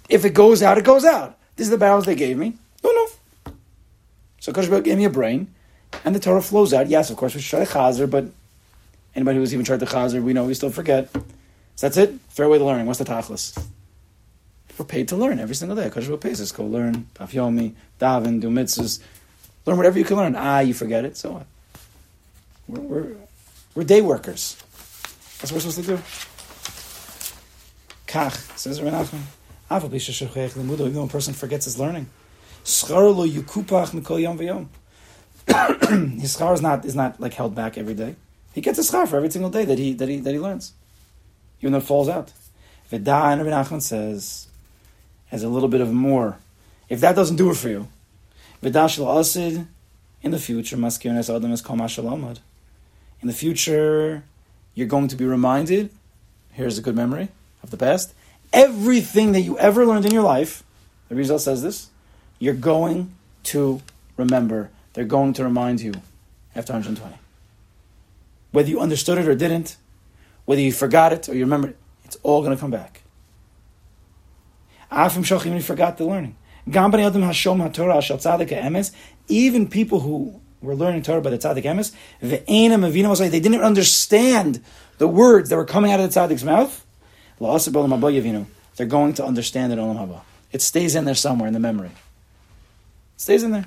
If 0.07 0.25
it 0.25 0.33
goes 0.33 0.63
out, 0.63 0.77
it 0.77 0.83
goes 0.83 1.05
out. 1.05 1.37
This 1.55 1.67
is 1.67 1.71
the 1.71 1.77
barrels 1.77 2.05
they 2.05 2.15
gave 2.15 2.37
me. 2.37 2.57
No, 2.83 2.91
no. 2.91 3.53
So 4.39 4.53
Kosh 4.53 4.69
gave 4.69 4.97
me 4.97 5.05
a 5.05 5.09
brain, 5.09 5.53
and 6.05 6.15
the 6.15 6.19
Torah 6.19 6.41
flows 6.41 6.73
out. 6.73 6.87
Yes, 6.87 7.09
of 7.09 7.17
course, 7.17 7.35
we 7.35 7.41
should 7.41 7.49
try 7.49 7.65
to 7.65 7.71
chazer, 7.71 8.09
but 8.09 8.25
anybody 9.13 9.39
who's 9.39 9.53
even 9.53 9.65
tried 9.65 9.81
to 9.81 9.85
chazer, 9.85 10.23
we 10.23 10.33
know 10.33 10.45
we 10.45 10.53
still 10.53 10.69
forget. 10.69 11.11
So 11.11 11.87
that's 11.87 11.97
it. 11.97 12.13
Fair 12.29 12.47
way 12.47 12.57
to 12.57 12.65
learning. 12.65 12.85
What's 12.85 12.99
the 12.99 13.05
tachlis? 13.05 13.61
We're 14.79 14.85
paid 14.85 15.09
to 15.09 15.17
learn 15.17 15.39
every 15.39 15.55
single 15.55 15.75
day. 15.75 15.89
Kosh 15.89 16.07
pays 16.21 16.39
us. 16.39 16.53
Go 16.53 16.65
learn, 16.65 17.07
Daf 17.15 17.31
Yomi, 17.31 17.73
daven, 17.99 18.39
do 18.39 18.49
mitzvahs. 18.49 19.01
Learn 19.65 19.75
whatever 19.75 19.99
you 19.99 20.05
can 20.05 20.15
learn. 20.15 20.35
Ah, 20.37 20.59
you 20.59 20.73
forget 20.73 21.03
it, 21.03 21.17
so 21.17 21.33
what? 21.33 21.45
We're, 22.69 22.79
we're, 22.79 23.15
we're 23.75 23.83
day 23.83 23.99
workers. 23.99 24.55
That's 25.39 25.51
what 25.51 25.63
we're 25.65 25.71
supposed 25.71 25.85
to 25.85 25.97
do. 25.97 26.01
Kach, 28.07 28.57
says 28.57 28.79
Renachman. 28.79 29.23
Even 29.71 30.93
though 30.93 31.03
a 31.03 31.07
person 31.07 31.33
forgets 31.33 31.65
his 31.65 31.77
learning. 31.77 32.09
His 32.63 32.85
schar 36.37 36.53
is 36.53 36.61
not, 36.61 36.85
is 36.85 36.95
not 36.95 37.19
like 37.19 37.33
held 37.33 37.53
back 37.53 37.77
every 37.77 37.93
day. 37.93 38.15
He 38.53 38.61
gets 38.61 38.79
a 38.79 38.81
schar 38.81 39.07
for 39.07 39.17
every 39.17 39.29
single 39.29 39.51
day 39.51 39.65
that 39.65 39.77
he, 39.77 39.93
that 39.93 40.07
he, 40.07 40.17
that 40.21 40.31
he 40.31 40.39
learns. 40.39 40.73
Even 41.59 41.73
though 41.73 41.79
it 41.79 41.83
falls 41.83 42.07
out. 42.07 42.31
Veda 42.89 43.25
and 43.25 43.45
Rabbi 43.45 43.63
Nachman 43.63 43.81
says, 43.81 44.48
has 45.29 45.43
a 45.43 45.49
little 45.49 45.69
bit 45.69 45.81
of 45.81 45.91
more. 45.91 46.37
If 46.89 46.99
that 47.01 47.15
doesn't 47.15 47.37
do 47.37 47.49
it 47.51 47.57
for 47.57 47.69
you, 47.69 47.87
Vidashal 48.61 49.19
Asid, 49.19 49.67
in 50.21 50.31
the 50.31 50.39
future, 50.39 50.75
Maskirnes 50.75 51.33
Adam 51.33 51.51
is 51.51 51.61
Kamashalamad. 51.61 52.39
In 53.21 53.27
the 53.27 53.33
future, 53.33 54.23
you're 54.75 54.87
going 54.87 55.07
to 55.07 55.15
be 55.15 55.25
reminded, 55.25 55.89
here's 56.51 56.77
a 56.77 56.81
good 56.81 56.95
memory 56.95 57.29
of 57.63 57.69
the 57.71 57.77
past, 57.77 58.13
everything 58.51 59.31
that 59.33 59.41
you 59.41 59.57
ever 59.59 59.85
learned 59.85 60.05
in 60.05 60.11
your 60.11 60.23
life, 60.23 60.63
the 61.07 61.15
Rizal 61.15 61.39
says 61.39 61.63
this, 61.63 61.89
you're 62.37 62.53
going 62.53 63.13
to 63.43 63.81
remember. 64.17 64.69
They're 64.93 65.05
going 65.05 65.33
to 65.33 65.43
remind 65.43 65.81
you 65.81 65.93
after 66.55 66.73
120. 66.73 67.15
Whether 68.51 68.69
you 68.69 68.79
understood 68.79 69.17
it 69.17 69.27
or 69.27 69.35
didn't, 69.35 69.77
whether 70.45 70.61
you 70.61 70.73
forgot 70.73 71.13
it 71.13 71.29
or 71.29 71.35
you 71.35 71.41
remembered 71.41 71.71
it, 71.71 71.77
it's 72.05 72.17
all 72.23 72.41
going 72.41 72.55
to 72.55 72.59
come 72.59 72.71
back. 72.71 72.98
Afim 74.91 75.23
Shochim, 75.23 75.53
you 75.53 75.61
forgot 75.61 75.97
the 75.97 76.05
learning. 76.05 76.35
Even 79.27 79.67
people 79.69 79.99
who 80.01 80.41
were 80.61 80.75
learning 80.75 81.01
Torah 81.03 81.21
by 81.21 81.29
the 81.29 81.37
Tzaddik 81.37 81.63
Emes, 81.63 81.91
they 83.31 83.39
didn't 83.39 83.61
understand 83.61 84.63
the 84.97 85.07
words 85.07 85.49
that 85.49 85.55
were 85.55 85.65
coming 85.65 85.91
out 85.91 85.99
of 85.99 86.11
the 86.11 86.19
Tzaddik's 86.19 86.43
mouth. 86.43 86.85
They're 88.75 88.87
going 88.87 89.13
to 89.13 89.25
understand 89.25 89.73
it 89.73 89.79
Olam 89.79 89.97
Haba. 89.97 90.21
It 90.51 90.61
stays 90.61 90.95
in 90.95 91.05
there 91.05 91.15
somewhere 91.15 91.47
in 91.47 91.53
the 91.53 91.59
memory. 91.59 91.87
It 91.87 93.21
stays 93.21 93.43
in 93.43 93.51
there. 93.51 93.65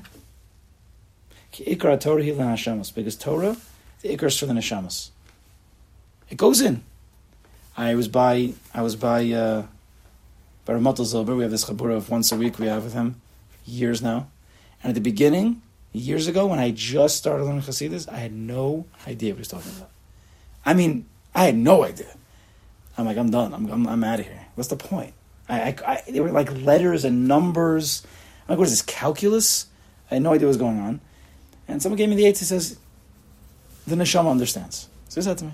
Because 1.57 1.99
Torah, 1.99 3.57
the 4.01 4.09
ikra 4.09 4.25
is 4.25 4.39
for 4.39 4.47
the 4.47 4.55
neshamas. 4.55 5.11
It 6.31 6.37
goes 6.37 6.61
in. 6.61 6.83
I 7.77 7.95
was 7.95 8.09
by 8.09 8.55
I 8.75 8.83
was 8.83 8.97
by 8.97 9.31
uh, 9.31 9.67
by 10.65 10.75
Ramotel 10.75 11.05
Zilber. 11.05 11.37
We 11.37 11.43
have 11.43 11.51
this 11.51 11.65
chabura 11.65 11.97
of 11.97 12.11
once 12.11 12.33
a 12.33 12.37
week 12.37 12.59
we 12.59 12.67
have 12.67 12.85
with 12.85 12.95
him, 12.95 13.21
years 13.65 14.03
now. 14.03 14.29
And 14.83 14.91
at 14.91 14.95
the 14.95 15.01
beginning, 15.01 15.63
years 15.93 16.27
ago, 16.27 16.47
when 16.47 16.59
I 16.59 16.71
just 16.71 17.17
started 17.17 17.45
learning 17.45 17.63
Hasidus, 17.63 18.09
I 18.09 18.17
had 18.17 18.33
no 18.33 18.87
idea 19.07 19.33
what 19.33 19.37
he 19.37 19.41
was 19.41 19.49
talking 19.49 19.73
about. 19.77 19.91
I 20.65 20.75
mean, 20.75 21.07
I 21.35 21.45
had 21.45 21.57
no 21.57 21.85
idea. 21.85 22.15
I'm 22.97 23.07
like, 23.07 23.17
I'm 23.17 23.31
done. 23.31 23.55
I'm, 23.55 23.71
I'm, 23.71 23.87
I'm 23.89 24.05
out 24.05 24.21
of 24.21 24.27
here. 24.27 24.47
What's 24.55 24.69
the 24.69 24.77
point? 24.77 25.15
I, 25.49 25.61
I, 25.61 25.77
I, 25.87 26.03
they 26.11 26.21
were 26.21 26.31
like 26.31 26.53
letters 26.53 27.05
and 27.05 27.27
numbers. 27.27 28.07
I'm 28.43 28.53
like, 28.53 28.59
what 28.59 28.65
is 28.65 28.73
this, 28.73 28.83
calculus? 28.83 29.67
I 30.11 30.15
had 30.15 30.23
no 30.23 30.33
idea 30.33 30.47
what 30.47 30.51
was 30.51 30.57
going 30.59 30.79
on. 30.79 31.01
And 31.69 31.83
someone 31.83 31.97
gave 31.97 32.09
me 32.09 32.17
the 32.17 32.27
eight. 32.27 32.39
He 32.39 32.45
says, 32.45 32.79
the 33.87 33.97
neshama 33.97 34.31
understands. 34.31 34.89
So 35.09 35.21
he 35.21 35.25
said 35.25 35.39
to 35.39 35.45
me, 35.47 35.53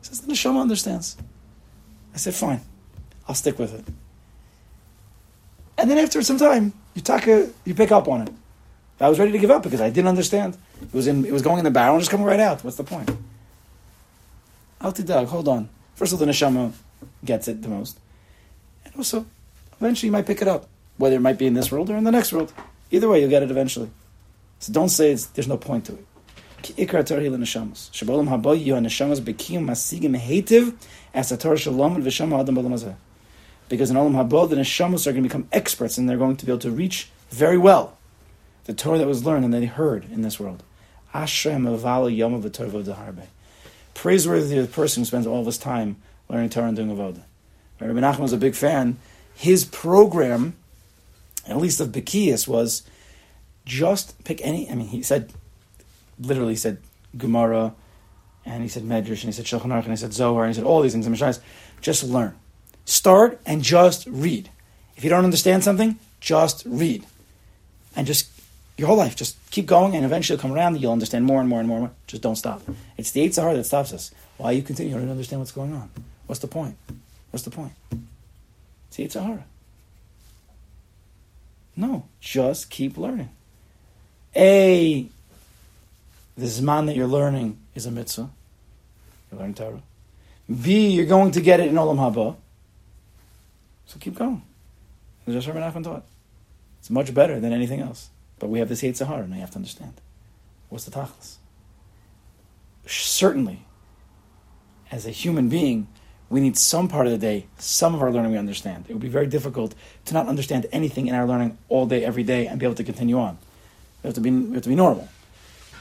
he 0.00 0.06
says, 0.06 0.20
the 0.20 0.32
neshama 0.32 0.60
understands. 0.60 1.16
I 2.12 2.18
said, 2.18 2.34
fine. 2.34 2.60
I'll 3.28 3.34
stick 3.34 3.58
with 3.58 3.72
it. 3.74 3.84
And 5.80 5.90
then 5.90 5.96
after 5.96 6.20
some 6.20 6.36
time, 6.36 6.74
you 6.94 7.00
talk, 7.00 7.26
you 7.26 7.74
pick 7.74 7.90
up 7.90 8.06
on 8.06 8.22
it. 8.22 8.32
I 9.00 9.08
was 9.08 9.18
ready 9.18 9.32
to 9.32 9.38
give 9.38 9.50
up 9.50 9.62
because 9.62 9.80
I 9.80 9.88
didn't 9.88 10.08
understand. 10.08 10.58
It 10.82 10.92
was 10.92 11.06
in, 11.06 11.24
it 11.24 11.32
was 11.32 11.40
going 11.40 11.58
in 11.58 11.64
the 11.64 11.70
barrel 11.70 11.94
and 11.94 12.02
just 12.02 12.10
coming 12.10 12.26
right 12.26 12.38
out. 12.38 12.62
What's 12.62 12.76
the 12.76 12.84
point? 12.84 13.10
Altidag, 14.82 15.26
hold 15.26 15.48
on. 15.48 15.70
First 15.94 16.12
of 16.12 16.20
all, 16.20 16.26
the 16.26 16.32
neshama 16.32 16.72
gets 17.24 17.48
it 17.48 17.62
the 17.62 17.68
most, 17.68 17.98
and 18.84 18.94
also, 18.96 19.24
eventually, 19.78 20.08
you 20.08 20.12
might 20.12 20.26
pick 20.26 20.42
it 20.42 20.48
up, 20.48 20.68
whether 20.98 21.16
it 21.16 21.20
might 21.20 21.38
be 21.38 21.46
in 21.46 21.54
this 21.54 21.72
world 21.72 21.88
or 21.90 21.96
in 21.96 22.04
the 22.04 22.12
next 22.12 22.32
world. 22.32 22.52
Either 22.90 23.08
way, 23.08 23.20
you'll 23.20 23.30
get 23.30 23.42
it 23.42 23.50
eventually. 23.50 23.90
So 24.58 24.72
don't 24.72 24.88
say 24.90 25.14
there's 25.14 25.48
no 25.48 25.56
point 25.56 25.86
to 25.86 25.92
it. 25.92 26.06
Ikra 26.62 27.06
Torah 27.06 27.22
bekiyum 29.20 29.64
masigim 29.64 31.40
Torah 31.40 31.58
shalom 31.58 32.02
v'shama 32.02 32.40
adam 32.40 32.96
because 33.70 33.88
in 33.88 33.96
Olam 33.96 34.12
Haba, 34.12 34.50
the 34.50 34.56
Neshamas 34.56 35.06
are 35.06 35.12
going 35.12 35.22
to 35.22 35.28
become 35.28 35.48
experts 35.52 35.96
and 35.96 36.06
they're 36.06 36.18
going 36.18 36.36
to 36.36 36.44
be 36.44 36.52
able 36.52 36.58
to 36.60 36.70
reach 36.70 37.08
very 37.30 37.56
well 37.56 37.96
the 38.64 38.74
Torah 38.74 38.98
that 38.98 39.06
was 39.06 39.24
learned 39.24 39.44
and 39.46 39.54
that 39.54 39.60
they 39.60 39.66
heard 39.66 40.04
in 40.12 40.20
this 40.20 40.38
world. 40.38 40.62
Praiseworthy 43.94 44.58
the 44.58 44.66
person 44.66 45.00
who 45.00 45.04
spends 45.04 45.26
all 45.26 45.40
of 45.40 45.46
his 45.46 45.56
time 45.56 45.96
learning 46.28 46.50
Torah 46.50 46.66
and 46.66 46.76
doing 46.76 46.94
avodah. 46.94 47.22
Rabbi 47.80 48.00
Nachman 48.00 48.20
was 48.20 48.32
a 48.32 48.36
big 48.36 48.54
fan. 48.54 48.98
His 49.34 49.64
program, 49.64 50.56
at 51.46 51.56
least 51.56 51.80
of 51.80 51.88
Bekias, 51.88 52.46
was 52.46 52.82
just 53.64 54.22
pick 54.24 54.40
any. 54.44 54.68
I 54.70 54.74
mean, 54.74 54.88
he 54.88 55.02
said, 55.02 55.32
literally, 56.18 56.52
he 56.52 56.56
said 56.56 56.78
Gemara, 57.16 57.74
and 58.44 58.62
he 58.62 58.68
said 58.68 58.82
Medrash, 58.82 59.24
and 59.24 59.32
he 59.32 59.32
said 59.32 59.46
Shulchan 59.46 59.66
Aruch, 59.66 59.84
and 59.84 59.90
he 59.90 59.96
said 59.96 60.12
Zohar, 60.12 60.44
and 60.44 60.50
he 60.50 60.54
said 60.54 60.64
all 60.64 60.82
these 60.82 60.92
things. 60.92 61.40
Just 61.80 62.04
learn. 62.04 62.34
Start 62.90 63.40
and 63.46 63.62
just 63.62 64.04
read. 64.08 64.50
If 64.96 65.04
you 65.04 65.10
don't 65.10 65.24
understand 65.24 65.62
something, 65.62 65.96
just 66.18 66.64
read. 66.66 67.06
And 67.94 68.04
just 68.04 68.28
your 68.76 68.88
whole 68.88 68.96
life, 68.96 69.14
just 69.14 69.36
keep 69.52 69.66
going, 69.66 69.94
and 69.94 70.04
eventually 70.04 70.34
you'll 70.34 70.42
come 70.42 70.52
around 70.52 70.72
and 70.72 70.82
you'll 70.82 70.90
understand 70.90 71.24
more 71.24 71.38
and 71.38 71.48
more 71.48 71.60
and 71.60 71.68
more. 71.68 71.78
And 71.78 71.86
more. 71.86 71.94
Just 72.08 72.20
don't 72.20 72.34
stop. 72.34 72.62
It's 72.98 73.12
the 73.12 73.24
Yetzer 73.24 73.42
Hara 73.42 73.54
that 73.54 73.64
stops 73.64 73.92
us. 73.92 74.10
Why 74.38 74.50
you 74.50 74.62
continue? 74.62 74.92
You 74.94 75.00
don't 75.02 75.08
understand 75.08 75.40
what's 75.40 75.52
going 75.52 75.72
on. 75.72 75.88
What's 76.26 76.40
the 76.40 76.48
point? 76.48 76.76
What's 77.30 77.44
the 77.44 77.52
point? 77.52 77.74
It's 78.88 78.96
the 78.96 79.06
Yetzer 79.06 79.24
Hara. 79.24 79.44
No, 81.76 82.06
just 82.20 82.70
keep 82.70 82.98
learning. 82.98 83.30
A, 84.34 85.06
the 86.36 86.46
Zman 86.46 86.86
that 86.86 86.96
you're 86.96 87.06
learning 87.06 87.56
is 87.76 87.86
a 87.86 87.92
mitzvah. 87.92 88.30
You 89.30 89.38
learn 89.38 89.54
Torah. 89.54 89.80
B, 90.48 90.88
you're 90.88 91.06
going 91.06 91.30
to 91.30 91.40
get 91.40 91.60
it 91.60 91.68
in 91.68 91.76
Olam 91.76 91.98
Haba. 91.98 92.34
So 93.90 93.98
keep 93.98 94.14
going. 94.14 94.42
It's 95.26 95.34
just 95.34 95.48
Rabbi 95.48 95.58
Nachman 95.58 95.82
taught. 95.82 96.04
It's 96.78 96.90
much 96.90 97.12
better 97.12 97.40
than 97.40 97.52
anything 97.52 97.80
else. 97.80 98.10
But 98.38 98.48
we 98.48 98.60
have 98.60 98.68
this 98.68 98.84
Sahara, 98.96 99.24
and 99.24 99.34
I 99.34 99.38
have 99.38 99.50
to 99.50 99.56
understand. 99.56 99.94
what's 100.68 100.84
the 100.84 100.92
tachlis? 100.92 101.38
Certainly, 102.86 103.66
as 104.92 105.06
a 105.06 105.10
human 105.10 105.48
being, 105.48 105.88
we 106.28 106.38
need 106.38 106.56
some 106.56 106.86
part 106.86 107.06
of 107.06 107.12
the 107.12 107.18
day, 107.18 107.48
some 107.58 107.92
of 107.92 108.00
our 108.00 108.12
learning 108.12 108.30
we 108.30 108.38
understand. 108.38 108.84
It 108.88 108.92
would 108.92 109.02
be 109.02 109.08
very 109.08 109.26
difficult 109.26 109.74
to 110.04 110.14
not 110.14 110.28
understand 110.28 110.66
anything 110.70 111.08
in 111.08 111.14
our 111.16 111.26
learning 111.26 111.58
all 111.68 111.86
day, 111.86 112.04
every 112.04 112.22
day, 112.22 112.46
and 112.46 112.60
be 112.60 112.66
able 112.66 112.76
to 112.76 112.84
continue 112.84 113.18
on. 113.18 113.38
We 114.04 114.08
have 114.08 114.14
to 114.14 114.20
be, 114.20 114.30
we 114.30 114.54
have 114.54 114.62
to 114.62 114.68
be 114.68 114.76
normal. 114.76 115.08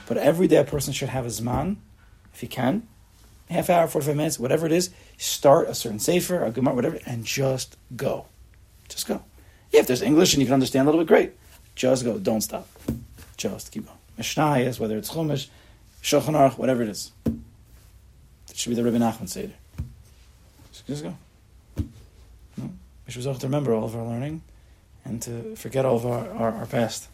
But 0.08 0.17
every 0.17 0.48
day 0.48 0.58
a 0.58 0.63
person 0.63 0.93
should 0.93 1.10
have 1.10 1.26
his 1.26 1.43
man, 1.43 1.78
if 2.34 2.41
he 2.41 2.48
can, 2.48 2.88
half 3.49 3.69
hour, 3.69 3.88
45 3.88 4.15
minutes, 4.15 4.39
whatever 4.39 4.65
it 4.65 4.71
is, 4.71 4.91
start 5.17 5.67
a 5.67 5.75
certain 5.75 5.99
sefer, 5.99 6.43
a 6.43 6.51
gemara, 6.51 6.75
whatever, 6.75 6.99
and 7.05 7.25
just 7.25 7.77
go. 7.95 8.25
Just 8.88 9.07
go. 9.07 9.23
Yeah, 9.71 9.81
if 9.81 9.88
there's 9.88 10.01
English 10.01 10.33
and 10.33 10.41
you 10.41 10.47
can 10.47 10.53
understand 10.53 10.88
a 10.88 10.91
little 10.91 11.03
bit, 11.03 11.07
great. 11.07 11.33
Just 11.75 12.03
go. 12.03 12.17
Don't 12.17 12.41
stop. 12.41 12.67
Just 13.38 13.71
keep 13.71 13.85
going. 13.85 13.97
Mishnayos, 14.17 14.79
whether 14.79 14.97
it's 14.97 15.12
Chumash, 15.12 15.47
Shulchan 16.01 16.35
Aruch, 16.35 16.57
whatever 16.57 16.83
it 16.83 16.89
is. 16.89 17.12
It 17.25 18.55
should 18.55 18.69
be 18.69 18.75
the 18.75 18.83
Rebbe 18.83 18.97
Nachman 18.97 19.29
Seder. 19.29 19.53
Just, 20.71 20.88
just 20.88 21.03
go. 21.03 21.15
No? 22.57 22.71
We 23.05 23.13
should 23.13 23.23
to 23.23 23.47
remember 23.47 23.73
all 23.73 23.85
of 23.85 23.95
our 23.95 24.03
learning 24.03 24.41
and 25.05 25.21
to 25.21 25.55
forget 25.55 25.85
all 25.85 25.95
of 25.95 26.05
our, 26.05 26.29
our, 26.31 26.51
our 26.51 26.65
past. 26.65 27.07